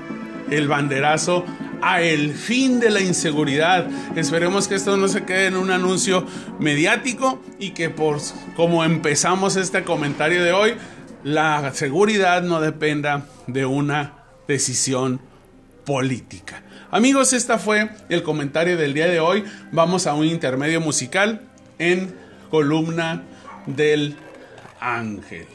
el 0.51 0.69
banderazo 0.69 1.45
a 1.83 2.01
el 2.01 2.33
fin 2.33 2.81
de 2.81 2.91
la 2.91 3.01
inseguridad. 3.01 3.89
Esperemos 4.17 4.69
que 4.69 4.77
esto 4.77 4.97
no 4.97 5.09
se 5.09 5.25
quede 5.25 5.47
en 5.47 5.57
un 5.57 5.71
anuncio 5.71 6.25
mediático 6.59 7.43
y 7.59 7.71
que 7.71 7.91
por 7.91 8.19
como 8.57 8.85
empezamos 8.85 9.57
este 9.57 9.83
comentario 9.83 10.43
de 10.45 10.53
hoy, 10.53 10.75
la 11.25 11.73
seguridad 11.75 12.43
no 12.43 12.61
dependa 12.61 13.27
de 13.47 13.67
una 13.67 14.15
decisión 14.47 15.21
política. 15.85 16.63
Amigos, 16.95 17.33
este 17.33 17.57
fue 17.57 17.89
el 18.11 18.23
comentario 18.23 18.77
del 18.77 18.93
día 18.93 19.07
de 19.07 19.19
hoy. 19.19 19.45
Vamos 19.71 20.07
a 20.07 20.13
un 20.13 20.27
intermedio 20.27 20.79
musical 20.79 21.41
en 21.79 22.15
columna 22.51 23.23
del 23.65 24.15
ángel. 24.79 25.47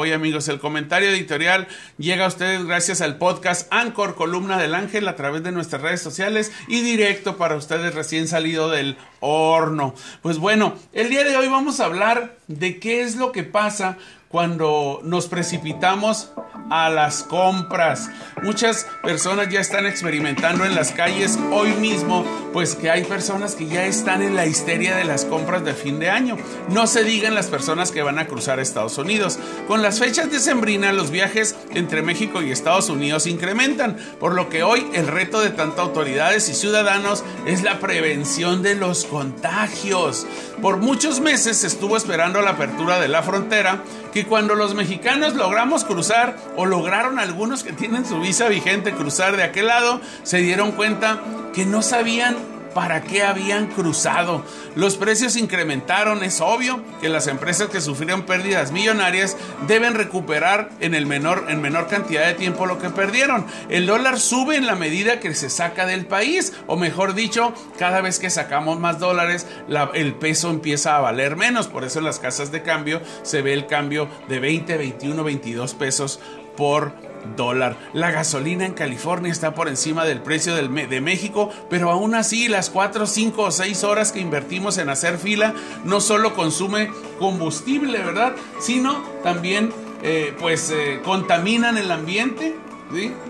Hoy, 0.00 0.12
amigos. 0.12 0.48
El 0.48 0.60
comentario 0.60 1.10
editorial 1.10 1.68
llega 1.98 2.24
a 2.24 2.28
ustedes 2.28 2.64
gracias 2.64 3.02
al 3.02 3.18
podcast 3.18 3.70
Anchor 3.70 4.14
Columna 4.14 4.56
del 4.56 4.74
Ángel 4.74 5.06
a 5.08 5.14
través 5.14 5.42
de 5.42 5.52
nuestras 5.52 5.82
redes 5.82 6.00
sociales 6.00 6.52
y 6.68 6.80
directo 6.80 7.36
para 7.36 7.54
ustedes 7.56 7.94
recién 7.94 8.26
salido 8.26 8.70
del 8.70 8.96
horno. 9.20 9.94
Pues 10.22 10.38
bueno, 10.38 10.74
el 10.94 11.10
día 11.10 11.22
de 11.24 11.36
hoy 11.36 11.48
vamos 11.48 11.80
a 11.80 11.84
hablar 11.84 12.38
de 12.48 12.80
qué 12.80 13.02
es 13.02 13.16
lo 13.16 13.30
que 13.30 13.44
pasa 13.44 13.98
cuando 14.30 15.00
nos 15.02 15.26
precipitamos 15.26 16.30
a 16.70 16.88
las 16.88 17.24
compras. 17.24 18.10
Muchas 18.42 18.86
personas 19.02 19.48
ya 19.48 19.58
están 19.58 19.86
experimentando 19.86 20.64
en 20.64 20.76
las 20.76 20.92
calles 20.92 21.36
hoy 21.50 21.72
mismo, 21.72 22.24
pues 22.52 22.76
que 22.76 22.90
hay 22.90 23.02
personas 23.02 23.56
que 23.56 23.66
ya 23.66 23.86
están 23.86 24.22
en 24.22 24.36
la 24.36 24.46
histeria 24.46 24.94
de 24.94 25.02
las 25.02 25.24
compras 25.24 25.64
de 25.64 25.74
fin 25.74 25.98
de 25.98 26.10
año. 26.10 26.36
No 26.68 26.86
se 26.86 27.02
digan 27.02 27.34
las 27.34 27.48
personas 27.48 27.90
que 27.90 28.04
van 28.04 28.20
a 28.20 28.28
cruzar 28.28 28.60
Estados 28.60 28.98
Unidos. 28.98 29.40
Con 29.66 29.82
las 29.82 29.98
fechas 29.98 30.30
de 30.30 30.38
sembrina, 30.38 30.92
los 30.92 31.10
viajes 31.10 31.56
entre 31.74 32.02
México 32.02 32.40
y 32.40 32.52
Estados 32.52 32.88
Unidos 32.88 33.26
incrementan, 33.26 33.96
por 34.20 34.34
lo 34.34 34.48
que 34.48 34.62
hoy 34.62 34.86
el 34.94 35.08
reto 35.08 35.40
de 35.40 35.50
tantas 35.50 35.80
autoridades 35.80 36.48
y 36.48 36.54
ciudadanos 36.54 37.24
es 37.46 37.64
la 37.64 37.80
prevención 37.80 38.62
de 38.62 38.76
los 38.76 39.06
contagios. 39.06 40.24
Por 40.62 40.76
muchos 40.76 41.20
meses 41.20 41.56
se 41.56 41.66
estuvo 41.66 41.96
esperando 41.96 42.40
la 42.42 42.50
apertura 42.50 43.00
de 43.00 43.08
la 43.08 43.24
frontera, 43.24 43.82
cuando 44.24 44.54
los 44.54 44.74
mexicanos 44.74 45.34
logramos 45.34 45.84
cruzar 45.84 46.36
o 46.56 46.66
lograron 46.66 47.18
algunos 47.18 47.62
que 47.62 47.72
tienen 47.72 48.04
su 48.04 48.20
visa 48.20 48.48
vigente 48.48 48.92
cruzar 48.92 49.36
de 49.36 49.42
aquel 49.42 49.66
lado, 49.66 50.00
se 50.22 50.38
dieron 50.38 50.72
cuenta 50.72 51.20
que 51.52 51.66
no 51.66 51.82
sabían 51.82 52.36
para 52.74 53.02
qué 53.02 53.22
habían 53.22 53.66
cruzado. 53.66 54.44
Los 54.74 54.96
precios 54.96 55.36
incrementaron, 55.36 56.22
es 56.22 56.40
obvio 56.40 56.82
que 57.00 57.08
las 57.08 57.26
empresas 57.26 57.68
que 57.68 57.80
sufrieron 57.80 58.22
pérdidas 58.22 58.72
millonarias 58.72 59.36
deben 59.66 59.94
recuperar 59.94 60.70
en, 60.80 60.94
el 60.94 61.06
menor, 61.06 61.46
en 61.48 61.60
menor 61.60 61.88
cantidad 61.88 62.26
de 62.26 62.34
tiempo 62.34 62.66
lo 62.66 62.78
que 62.78 62.90
perdieron. 62.90 63.46
El 63.68 63.86
dólar 63.86 64.18
sube 64.18 64.56
en 64.56 64.66
la 64.66 64.74
medida 64.74 65.20
que 65.20 65.34
se 65.34 65.50
saca 65.50 65.86
del 65.86 66.06
país, 66.06 66.52
o 66.66 66.76
mejor 66.76 67.14
dicho, 67.14 67.52
cada 67.78 68.00
vez 68.00 68.18
que 68.18 68.30
sacamos 68.30 68.78
más 68.78 68.98
dólares, 68.98 69.46
el 69.94 70.14
peso 70.14 70.50
empieza 70.50 70.96
a 70.96 71.00
valer 71.00 71.36
menos. 71.36 71.68
Por 71.68 71.84
eso 71.84 71.98
en 71.98 72.04
las 72.04 72.18
casas 72.18 72.52
de 72.52 72.62
cambio 72.62 73.00
se 73.22 73.42
ve 73.42 73.52
el 73.52 73.66
cambio 73.66 74.08
de 74.28 74.40
20, 74.40 74.76
21, 74.76 75.24
22 75.24 75.74
pesos 75.74 76.20
por 76.56 77.09
dólar. 77.36 77.76
La 77.92 78.10
gasolina 78.10 78.66
en 78.66 78.74
California 78.74 79.32
está 79.32 79.54
por 79.54 79.68
encima 79.68 80.04
del 80.04 80.20
precio 80.20 80.54
del, 80.54 80.72
de 80.88 81.00
México, 81.00 81.50
pero 81.68 81.90
aún 81.90 82.14
así 82.14 82.48
las 82.48 82.70
4, 82.70 83.06
5 83.06 83.42
o 83.42 83.50
6 83.50 83.84
horas 83.84 84.12
que 84.12 84.20
invertimos 84.20 84.78
en 84.78 84.88
hacer 84.88 85.18
fila 85.18 85.54
no 85.84 86.00
solo 86.00 86.34
consume 86.34 86.90
combustible, 87.18 87.98
¿verdad? 87.98 88.34
Sino 88.60 89.02
también 89.22 89.72
eh, 90.02 90.34
pues 90.38 90.70
eh, 90.70 91.00
contaminan 91.04 91.78
el 91.78 91.90
ambiente. 91.90 92.56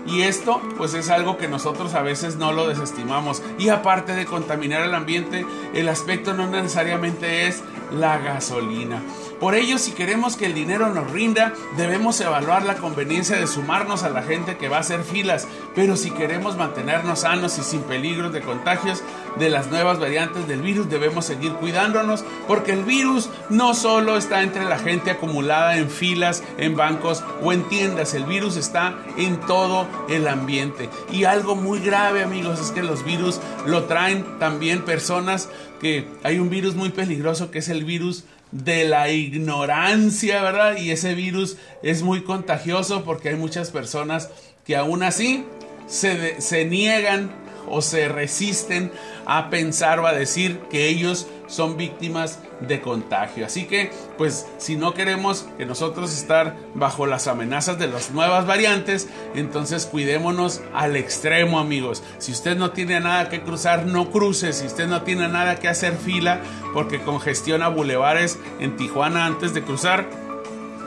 Y 0.07 0.23
esto 0.23 0.59
pues 0.75 0.95
es 0.95 1.11
algo 1.11 1.37
que 1.37 1.47
nosotros 1.47 1.93
a 1.93 2.01
veces 2.01 2.37
no 2.37 2.51
lo 2.51 2.67
desestimamos. 2.67 3.43
Y 3.59 3.69
aparte 3.69 4.15
de 4.15 4.25
contaminar 4.25 4.81
el 4.81 4.95
ambiente, 4.95 5.45
el 5.75 5.87
aspecto 5.87 6.33
no 6.33 6.47
necesariamente 6.47 7.47
es 7.47 7.61
la 7.91 8.17
gasolina. 8.17 9.03
Por 9.41 9.55
ello, 9.55 9.79
si 9.79 9.93
queremos 9.93 10.37
que 10.37 10.45
el 10.45 10.53
dinero 10.53 10.93
nos 10.93 11.09
rinda, 11.09 11.51
debemos 11.75 12.21
evaluar 12.21 12.63
la 12.63 12.75
conveniencia 12.75 13.37
de 13.37 13.47
sumarnos 13.47 14.03
a 14.03 14.11
la 14.11 14.21
gente 14.21 14.55
que 14.55 14.69
va 14.69 14.77
a 14.77 14.81
hacer 14.81 15.03
filas. 15.03 15.47
Pero 15.73 15.97
si 15.97 16.11
queremos 16.11 16.57
mantenernos 16.57 17.21
sanos 17.21 17.57
y 17.57 17.63
sin 17.63 17.81
peligros 17.81 18.31
de 18.33 18.41
contagios 18.41 19.01
de 19.39 19.49
las 19.49 19.71
nuevas 19.71 19.99
variantes 19.99 20.47
del 20.47 20.61
virus, 20.61 20.91
debemos 20.91 21.25
seguir 21.25 21.53
cuidándonos 21.53 22.23
porque 22.47 22.73
el 22.73 22.83
virus 22.83 23.31
no 23.49 23.73
solo 23.73 24.15
está 24.15 24.43
entre 24.43 24.63
la 24.63 24.77
gente 24.77 25.09
acumulada 25.09 25.75
en 25.75 25.89
filas, 25.89 26.43
en 26.59 26.75
bancos 26.75 27.23
o 27.41 27.51
en 27.51 27.63
tiendas, 27.63 28.13
el 28.13 28.25
virus 28.25 28.57
está 28.57 28.95
en 29.17 29.39
todo 29.39 29.87
el 30.07 30.27
ambiente. 30.27 30.87
Y 31.11 31.23
algo 31.23 31.55
muy 31.55 31.79
grave, 31.79 32.21
amigos, 32.21 32.59
es 32.61 32.69
que 32.69 32.83
los 32.83 33.03
virus 33.03 33.39
lo 33.65 33.85
traen 33.85 34.37
también 34.37 34.85
personas 34.85 35.49
que 35.79 36.07
hay 36.21 36.37
un 36.37 36.51
virus 36.51 36.75
muy 36.75 36.89
peligroso 36.89 37.49
que 37.49 37.57
es 37.57 37.69
el 37.69 37.85
virus 37.85 38.25
de 38.51 38.85
la 38.85 39.09
ignorancia, 39.09 40.41
¿verdad? 40.41 40.77
Y 40.77 40.91
ese 40.91 41.15
virus 41.15 41.57
es 41.83 42.03
muy 42.03 42.23
contagioso 42.23 43.03
porque 43.03 43.29
hay 43.29 43.35
muchas 43.35 43.71
personas 43.71 44.29
que 44.65 44.75
aún 44.75 45.03
así 45.03 45.45
se, 45.87 46.41
se 46.41 46.65
niegan 46.65 47.31
o 47.67 47.81
se 47.81 48.07
resisten 48.09 48.91
a 49.25 49.49
pensar 49.49 49.99
o 49.99 50.07
a 50.07 50.13
decir 50.13 50.59
que 50.69 50.87
ellos 50.87 51.27
son 51.51 51.75
víctimas 51.75 52.39
de 52.61 52.81
contagio. 52.81 53.45
Así 53.45 53.65
que, 53.65 53.91
pues, 54.17 54.47
si 54.57 54.77
no 54.77 54.93
queremos 54.93 55.45
que 55.57 55.65
nosotros 55.65 56.13
estar 56.13 56.55
bajo 56.73 57.05
las 57.05 57.27
amenazas 57.27 57.77
de 57.77 57.87
las 57.87 58.11
nuevas 58.11 58.47
variantes, 58.47 59.09
entonces 59.35 59.85
cuidémonos 59.85 60.61
al 60.73 60.95
extremo, 60.95 61.59
amigos. 61.59 62.03
Si 62.19 62.31
usted 62.31 62.57
no 62.57 62.71
tiene 62.71 63.01
nada 63.01 63.27
que 63.27 63.41
cruzar, 63.41 63.85
no 63.85 64.09
cruce. 64.11 64.53
Si 64.53 64.65
usted 64.65 64.87
no 64.87 65.01
tiene 65.01 65.27
nada 65.27 65.57
que 65.57 65.67
hacer 65.67 65.97
fila 65.97 66.39
porque 66.73 67.01
congestiona 67.01 67.67
bulevares 67.67 68.39
en 68.59 68.77
Tijuana 68.77 69.25
antes 69.25 69.53
de 69.53 69.63
cruzar, 69.63 70.07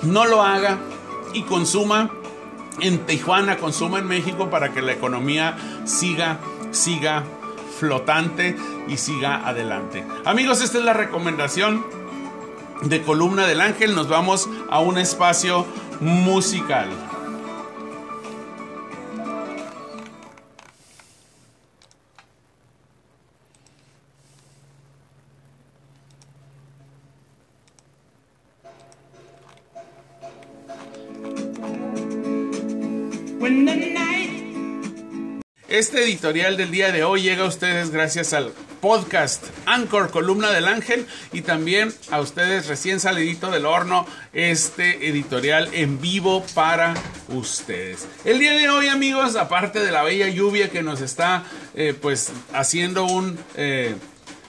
no 0.02 0.24
lo 0.24 0.42
haga 0.42 0.78
y 1.34 1.42
consuma 1.42 2.10
en 2.80 3.04
Tijuana, 3.04 3.58
consuma 3.58 3.98
en 3.98 4.06
México 4.06 4.48
para 4.48 4.72
que 4.72 4.80
la 4.80 4.92
economía 4.92 5.56
siga, 5.84 6.38
siga 6.70 7.24
flotante 7.78 8.56
y 8.88 8.96
siga 8.96 9.46
adelante. 9.46 10.04
Amigos, 10.24 10.62
esta 10.62 10.78
es 10.78 10.84
la 10.84 10.92
recomendación 10.92 11.84
de 12.82 13.02
Columna 13.02 13.46
del 13.46 13.60
Ángel. 13.60 13.94
Nos 13.94 14.08
vamos 14.08 14.48
a 14.70 14.80
un 14.80 14.98
espacio 14.98 15.66
musical. 16.00 16.88
Este 35.74 36.04
editorial 36.04 36.56
del 36.56 36.70
día 36.70 36.92
de 36.92 37.02
hoy 37.02 37.22
llega 37.22 37.42
a 37.42 37.48
ustedes 37.48 37.90
gracias 37.90 38.32
al 38.32 38.52
podcast 38.80 39.42
Anchor 39.66 40.12
Columna 40.12 40.52
del 40.52 40.68
Ángel 40.68 41.04
y 41.32 41.40
también 41.40 41.92
a 42.12 42.20
ustedes 42.20 42.68
recién 42.68 43.00
salidito 43.00 43.50
del 43.50 43.66
horno 43.66 44.06
este 44.32 45.08
editorial 45.08 45.68
en 45.72 46.00
vivo 46.00 46.46
para 46.54 46.94
ustedes. 47.26 48.06
El 48.24 48.38
día 48.38 48.52
de 48.52 48.68
hoy 48.68 48.86
amigos, 48.86 49.34
aparte 49.34 49.80
de 49.80 49.90
la 49.90 50.04
bella 50.04 50.28
lluvia 50.28 50.70
que 50.70 50.84
nos 50.84 51.00
está 51.00 51.42
eh, 51.74 51.92
pues 52.00 52.30
haciendo 52.52 53.04
un... 53.04 53.36
Eh, 53.56 53.96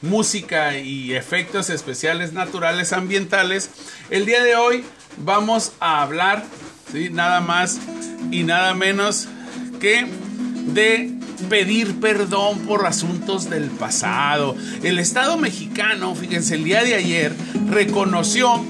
música 0.02 0.78
y 0.78 1.16
efectos 1.16 1.72
especiales 1.72 2.32
naturales 2.34 2.94
ambientales, 2.94 3.72
el 4.12 4.28
día 4.28 4.44
de 4.44 4.56
hoy 4.56 4.86
vamos 5.18 5.72
a 5.80 6.04
hablar, 6.04 6.46
¿sí? 6.92 7.10
nada 7.10 7.42
más 7.42 7.80
y 8.30 8.44
nada 8.44 8.76
menos 8.76 9.28
que 9.80 10.06
de 10.66 11.15
pedir 11.50 12.00
perdón 12.00 12.60
por 12.60 12.86
asuntos 12.86 13.50
del 13.50 13.70
pasado. 13.70 14.56
El 14.84 15.00
Estado 15.00 15.38
mexicano, 15.38 16.16
fíjense, 16.16 16.56
el 16.56 16.64
día 16.64 16.84
de 16.84 16.96
ayer 16.96 17.34
reconoció 17.70 18.64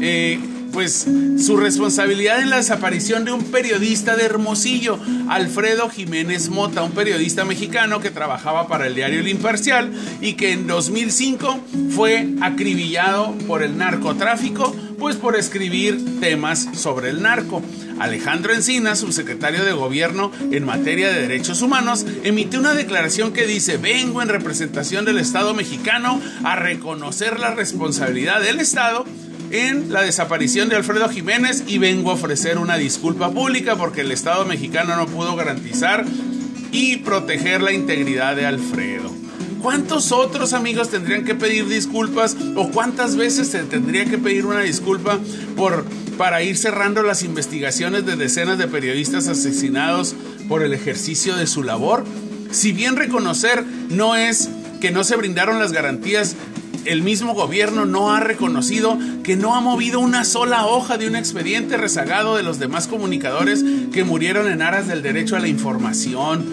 eh, 0.00 0.38
pues 0.72 1.06
su 1.38 1.56
responsabilidad 1.56 2.40
en 2.40 2.50
la 2.50 2.56
desaparición 2.56 3.24
de 3.24 3.32
un 3.32 3.44
periodista 3.44 4.16
de 4.16 4.24
Hermosillo, 4.24 4.98
Alfredo 5.28 5.88
Jiménez 5.88 6.48
Mota, 6.48 6.82
un 6.82 6.92
periodista 6.92 7.44
mexicano 7.44 8.00
que 8.00 8.10
trabajaba 8.10 8.68
para 8.68 8.86
el 8.86 8.94
diario 8.94 9.20
El 9.20 9.28
Imparcial 9.28 9.92
y 10.20 10.34
que 10.34 10.52
en 10.52 10.66
2005 10.66 11.60
fue 11.90 12.28
acribillado 12.40 13.34
por 13.46 13.62
el 13.62 13.76
narcotráfico, 13.76 14.74
pues 14.98 15.16
por 15.16 15.36
escribir 15.36 16.20
temas 16.20 16.68
sobre 16.74 17.10
el 17.10 17.22
narco. 17.22 17.62
Alejandro 18.00 18.54
Encina, 18.54 18.96
subsecretario 18.96 19.62
de 19.62 19.72
Gobierno 19.72 20.32
en 20.50 20.64
materia 20.64 21.10
de 21.10 21.20
derechos 21.20 21.60
humanos, 21.60 22.06
emitió 22.24 22.58
una 22.58 22.72
declaración 22.72 23.32
que 23.32 23.46
dice, 23.46 23.76
vengo 23.76 24.22
en 24.22 24.30
representación 24.30 25.04
del 25.04 25.18
Estado 25.18 25.52
mexicano 25.52 26.20
a 26.42 26.56
reconocer 26.56 27.38
la 27.38 27.54
responsabilidad 27.54 28.40
del 28.40 28.58
Estado 28.58 29.04
en 29.50 29.92
la 29.92 30.02
desaparición 30.02 30.70
de 30.70 30.76
Alfredo 30.76 31.10
Jiménez 31.10 31.64
y 31.66 31.76
vengo 31.76 32.10
a 32.10 32.14
ofrecer 32.14 32.56
una 32.56 32.76
disculpa 32.76 33.30
pública 33.30 33.76
porque 33.76 34.00
el 34.00 34.12
Estado 34.12 34.46
mexicano 34.46 34.96
no 34.96 35.06
pudo 35.06 35.36
garantizar 35.36 36.06
y 36.72 36.98
proteger 36.98 37.60
la 37.60 37.72
integridad 37.72 38.34
de 38.34 38.46
Alfredo. 38.46 39.10
¿Cuántos 39.60 40.10
otros 40.10 40.54
amigos 40.54 40.88
tendrían 40.88 41.26
que 41.26 41.34
pedir 41.34 41.68
disculpas 41.68 42.34
o 42.56 42.70
cuántas 42.70 43.16
veces 43.16 43.48
se 43.48 43.62
tendría 43.64 44.06
que 44.06 44.16
pedir 44.16 44.46
una 44.46 44.60
disculpa 44.60 45.18
por 45.54 45.84
para 46.20 46.42
ir 46.42 46.58
cerrando 46.58 47.02
las 47.02 47.22
investigaciones 47.22 48.04
de 48.04 48.14
decenas 48.14 48.58
de 48.58 48.68
periodistas 48.68 49.26
asesinados 49.26 50.14
por 50.50 50.62
el 50.62 50.74
ejercicio 50.74 51.34
de 51.34 51.46
su 51.46 51.62
labor? 51.62 52.04
Si 52.50 52.72
bien 52.72 52.96
reconocer 52.96 53.64
no 53.88 54.16
es 54.16 54.50
que 54.82 54.90
no 54.90 55.02
se 55.02 55.16
brindaron 55.16 55.58
las 55.58 55.72
garantías 55.72 56.36
el 56.84 57.02
mismo 57.02 57.32
gobierno 57.32 57.86
no 57.86 58.12
ha 58.12 58.20
reconocido 58.20 58.98
que 59.22 59.36
no 59.36 59.54
ha 59.54 59.62
movido 59.62 59.98
una 59.98 60.24
sola 60.26 60.66
hoja 60.66 60.98
de 60.98 61.08
un 61.08 61.16
expediente 61.16 61.78
rezagado 61.78 62.36
de 62.36 62.42
los 62.42 62.58
demás 62.58 62.86
comunicadores 62.86 63.64
que 63.90 64.04
murieron 64.04 64.46
en 64.46 64.60
aras 64.60 64.88
del 64.88 65.00
derecho 65.00 65.36
a 65.36 65.40
la 65.40 65.48
información. 65.48 66.44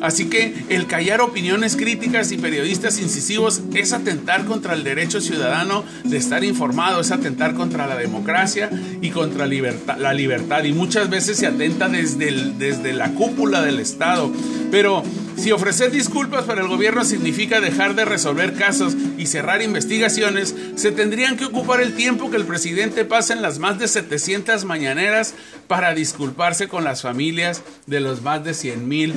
Así 0.00 0.28
que 0.28 0.54
el 0.68 0.86
callar 0.86 1.20
opiniones 1.20 1.76
críticas 1.76 2.30
y 2.32 2.38
periodistas 2.38 3.00
incisivos 3.00 3.62
es 3.74 3.92
atentar 3.92 4.44
contra 4.44 4.74
el 4.74 4.84
derecho 4.84 5.20
ciudadano 5.20 5.84
de 6.04 6.16
estar 6.16 6.44
informado, 6.44 7.00
es 7.00 7.10
atentar 7.10 7.54
contra 7.54 7.86
la 7.86 7.96
democracia 7.96 8.70
y 9.00 9.10
contra 9.10 9.46
la 9.46 10.14
libertad. 10.14 10.64
Y 10.64 10.72
muchas 10.72 11.10
veces 11.10 11.38
se 11.38 11.46
atenta 11.46 11.88
desde, 11.88 12.30
desde 12.58 12.92
la 12.92 13.10
cúpula 13.14 13.62
del 13.62 13.80
Estado. 13.80 14.32
Pero 14.70 15.02
si 15.38 15.52
ofrecer 15.52 15.90
disculpas 15.90 16.44
para 16.44 16.62
el 16.62 16.68
gobierno 16.68 17.04
significa 17.04 17.60
dejar 17.60 17.94
de 17.94 18.04
resolver 18.04 18.54
casos 18.54 18.96
y 19.16 19.26
cerrar 19.26 19.62
investigaciones, 19.62 20.54
se 20.74 20.90
tendrían 20.90 21.36
que 21.36 21.44
ocupar 21.44 21.80
el 21.80 21.94
tiempo 21.94 22.30
que 22.30 22.36
el 22.36 22.44
presidente 22.44 23.04
pasa 23.04 23.34
en 23.34 23.42
las 23.42 23.58
más 23.58 23.78
de 23.78 23.88
700 23.88 24.64
mañaneras 24.64 25.34
para 25.68 25.94
disculparse 25.94 26.68
con 26.68 26.84
las 26.84 27.02
familias 27.02 27.62
de 27.86 28.00
los 28.00 28.22
más 28.22 28.44
de 28.44 28.54
100 28.54 28.88
mil 28.88 29.14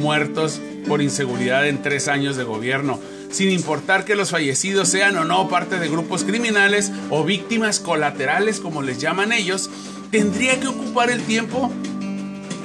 muertos 0.00 0.60
por 0.86 1.02
inseguridad 1.02 1.66
en 1.66 1.82
tres 1.82 2.08
años 2.08 2.36
de 2.36 2.44
gobierno 2.44 3.00
sin 3.30 3.50
importar 3.50 4.04
que 4.04 4.14
los 4.14 4.30
fallecidos 4.30 4.88
sean 4.88 5.16
o 5.16 5.24
no 5.24 5.48
parte 5.48 5.80
de 5.80 5.88
grupos 5.88 6.22
criminales 6.22 6.92
o 7.10 7.24
víctimas 7.24 7.80
colaterales, 7.80 8.60
como 8.60 8.80
les 8.80 9.00
llaman 9.00 9.32
ellos, 9.32 9.70
tendría 10.12 10.60
que 10.60 10.68
ocupar 10.68 11.10
el 11.10 11.20
tiempo 11.22 11.72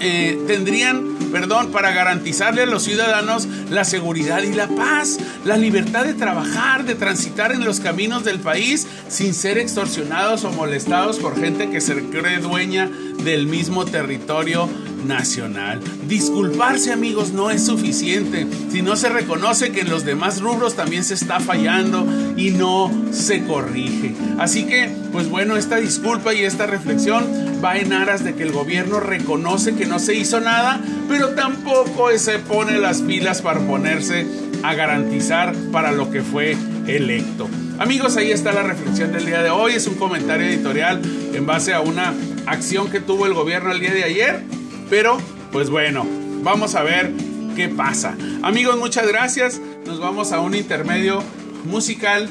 eh, 0.01 0.39
tendrían, 0.47 1.18
perdón, 1.31 1.71
para 1.71 1.91
garantizarle 1.91 2.63
a 2.63 2.65
los 2.65 2.83
ciudadanos 2.83 3.47
la 3.69 3.83
seguridad 3.83 4.43
y 4.43 4.53
la 4.53 4.67
paz, 4.67 5.17
la 5.45 5.57
libertad 5.57 6.05
de 6.05 6.13
trabajar, 6.13 6.85
de 6.85 6.95
transitar 6.95 7.51
en 7.51 7.63
los 7.63 7.79
caminos 7.79 8.23
del 8.23 8.39
país 8.39 8.87
sin 9.07 9.33
ser 9.33 9.57
extorsionados 9.57 10.43
o 10.43 10.51
molestados 10.51 11.17
por 11.17 11.39
gente 11.39 11.69
que 11.69 11.81
se 11.81 11.95
cree 12.09 12.39
dueña 12.39 12.89
del 13.23 13.47
mismo 13.47 13.85
territorio 13.85 14.69
nacional. 15.05 15.79
Disculparse 16.07 16.91
amigos 16.91 17.31
no 17.31 17.51
es 17.51 17.65
suficiente 17.65 18.47
si 18.71 18.81
no 18.81 18.95
se 18.95 19.09
reconoce 19.09 19.71
que 19.71 19.81
en 19.81 19.89
los 19.89 20.05
demás 20.05 20.41
rubros 20.41 20.75
también 20.75 21.03
se 21.03 21.13
está 21.13 21.39
fallando 21.39 22.05
y 22.37 22.51
no 22.51 22.91
se 23.11 23.43
corrige. 23.43 24.13
Así 24.37 24.65
que, 24.65 24.89
pues 25.11 25.29
bueno, 25.29 25.57
esta 25.57 25.77
disculpa 25.77 26.33
y 26.33 26.43
esta 26.43 26.65
reflexión 26.65 27.25
va 27.63 27.77
en 27.77 27.93
aras 27.93 28.23
de 28.23 28.35
que 28.35 28.43
el 28.43 28.51
gobierno 28.51 28.99
reconoce 28.99 29.75
que 29.75 29.85
no 29.85 29.99
se 29.99 30.15
hizo 30.15 30.39
nada, 30.39 30.79
pero 31.07 31.29
tampoco 31.29 32.09
se 32.17 32.39
pone 32.39 32.77
las 32.77 33.01
pilas 33.01 33.41
para 33.41 33.59
ponerse 33.59 34.25
a 34.63 34.73
garantizar 34.73 35.53
para 35.71 35.91
lo 35.91 36.11
que 36.11 36.21
fue 36.21 36.57
electo. 36.87 37.47
Amigos, 37.79 38.17
ahí 38.17 38.31
está 38.31 38.51
la 38.51 38.63
reflexión 38.63 39.11
del 39.11 39.25
día 39.25 39.41
de 39.41 39.49
hoy. 39.49 39.73
Es 39.73 39.87
un 39.87 39.95
comentario 39.95 40.47
editorial 40.47 41.01
en 41.33 41.45
base 41.45 41.73
a 41.73 41.81
una 41.81 42.13
acción 42.45 42.89
que 42.89 42.99
tuvo 42.99 43.25
el 43.25 43.33
gobierno 43.33 43.71
el 43.71 43.79
día 43.79 43.93
de 43.93 44.03
ayer. 44.03 44.43
Pero, 44.89 45.17
pues 45.51 45.69
bueno, 45.69 46.05
vamos 46.41 46.75
a 46.75 46.83
ver 46.83 47.11
qué 47.55 47.69
pasa. 47.69 48.17
Amigos, 48.41 48.77
muchas 48.77 49.07
gracias. 49.07 49.61
Nos 49.85 49.99
vamos 49.99 50.31
a 50.31 50.39
un 50.39 50.55
intermedio 50.55 51.23
musical 51.65 52.29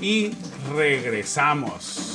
y 0.00 0.32
regresamos. 0.74 2.12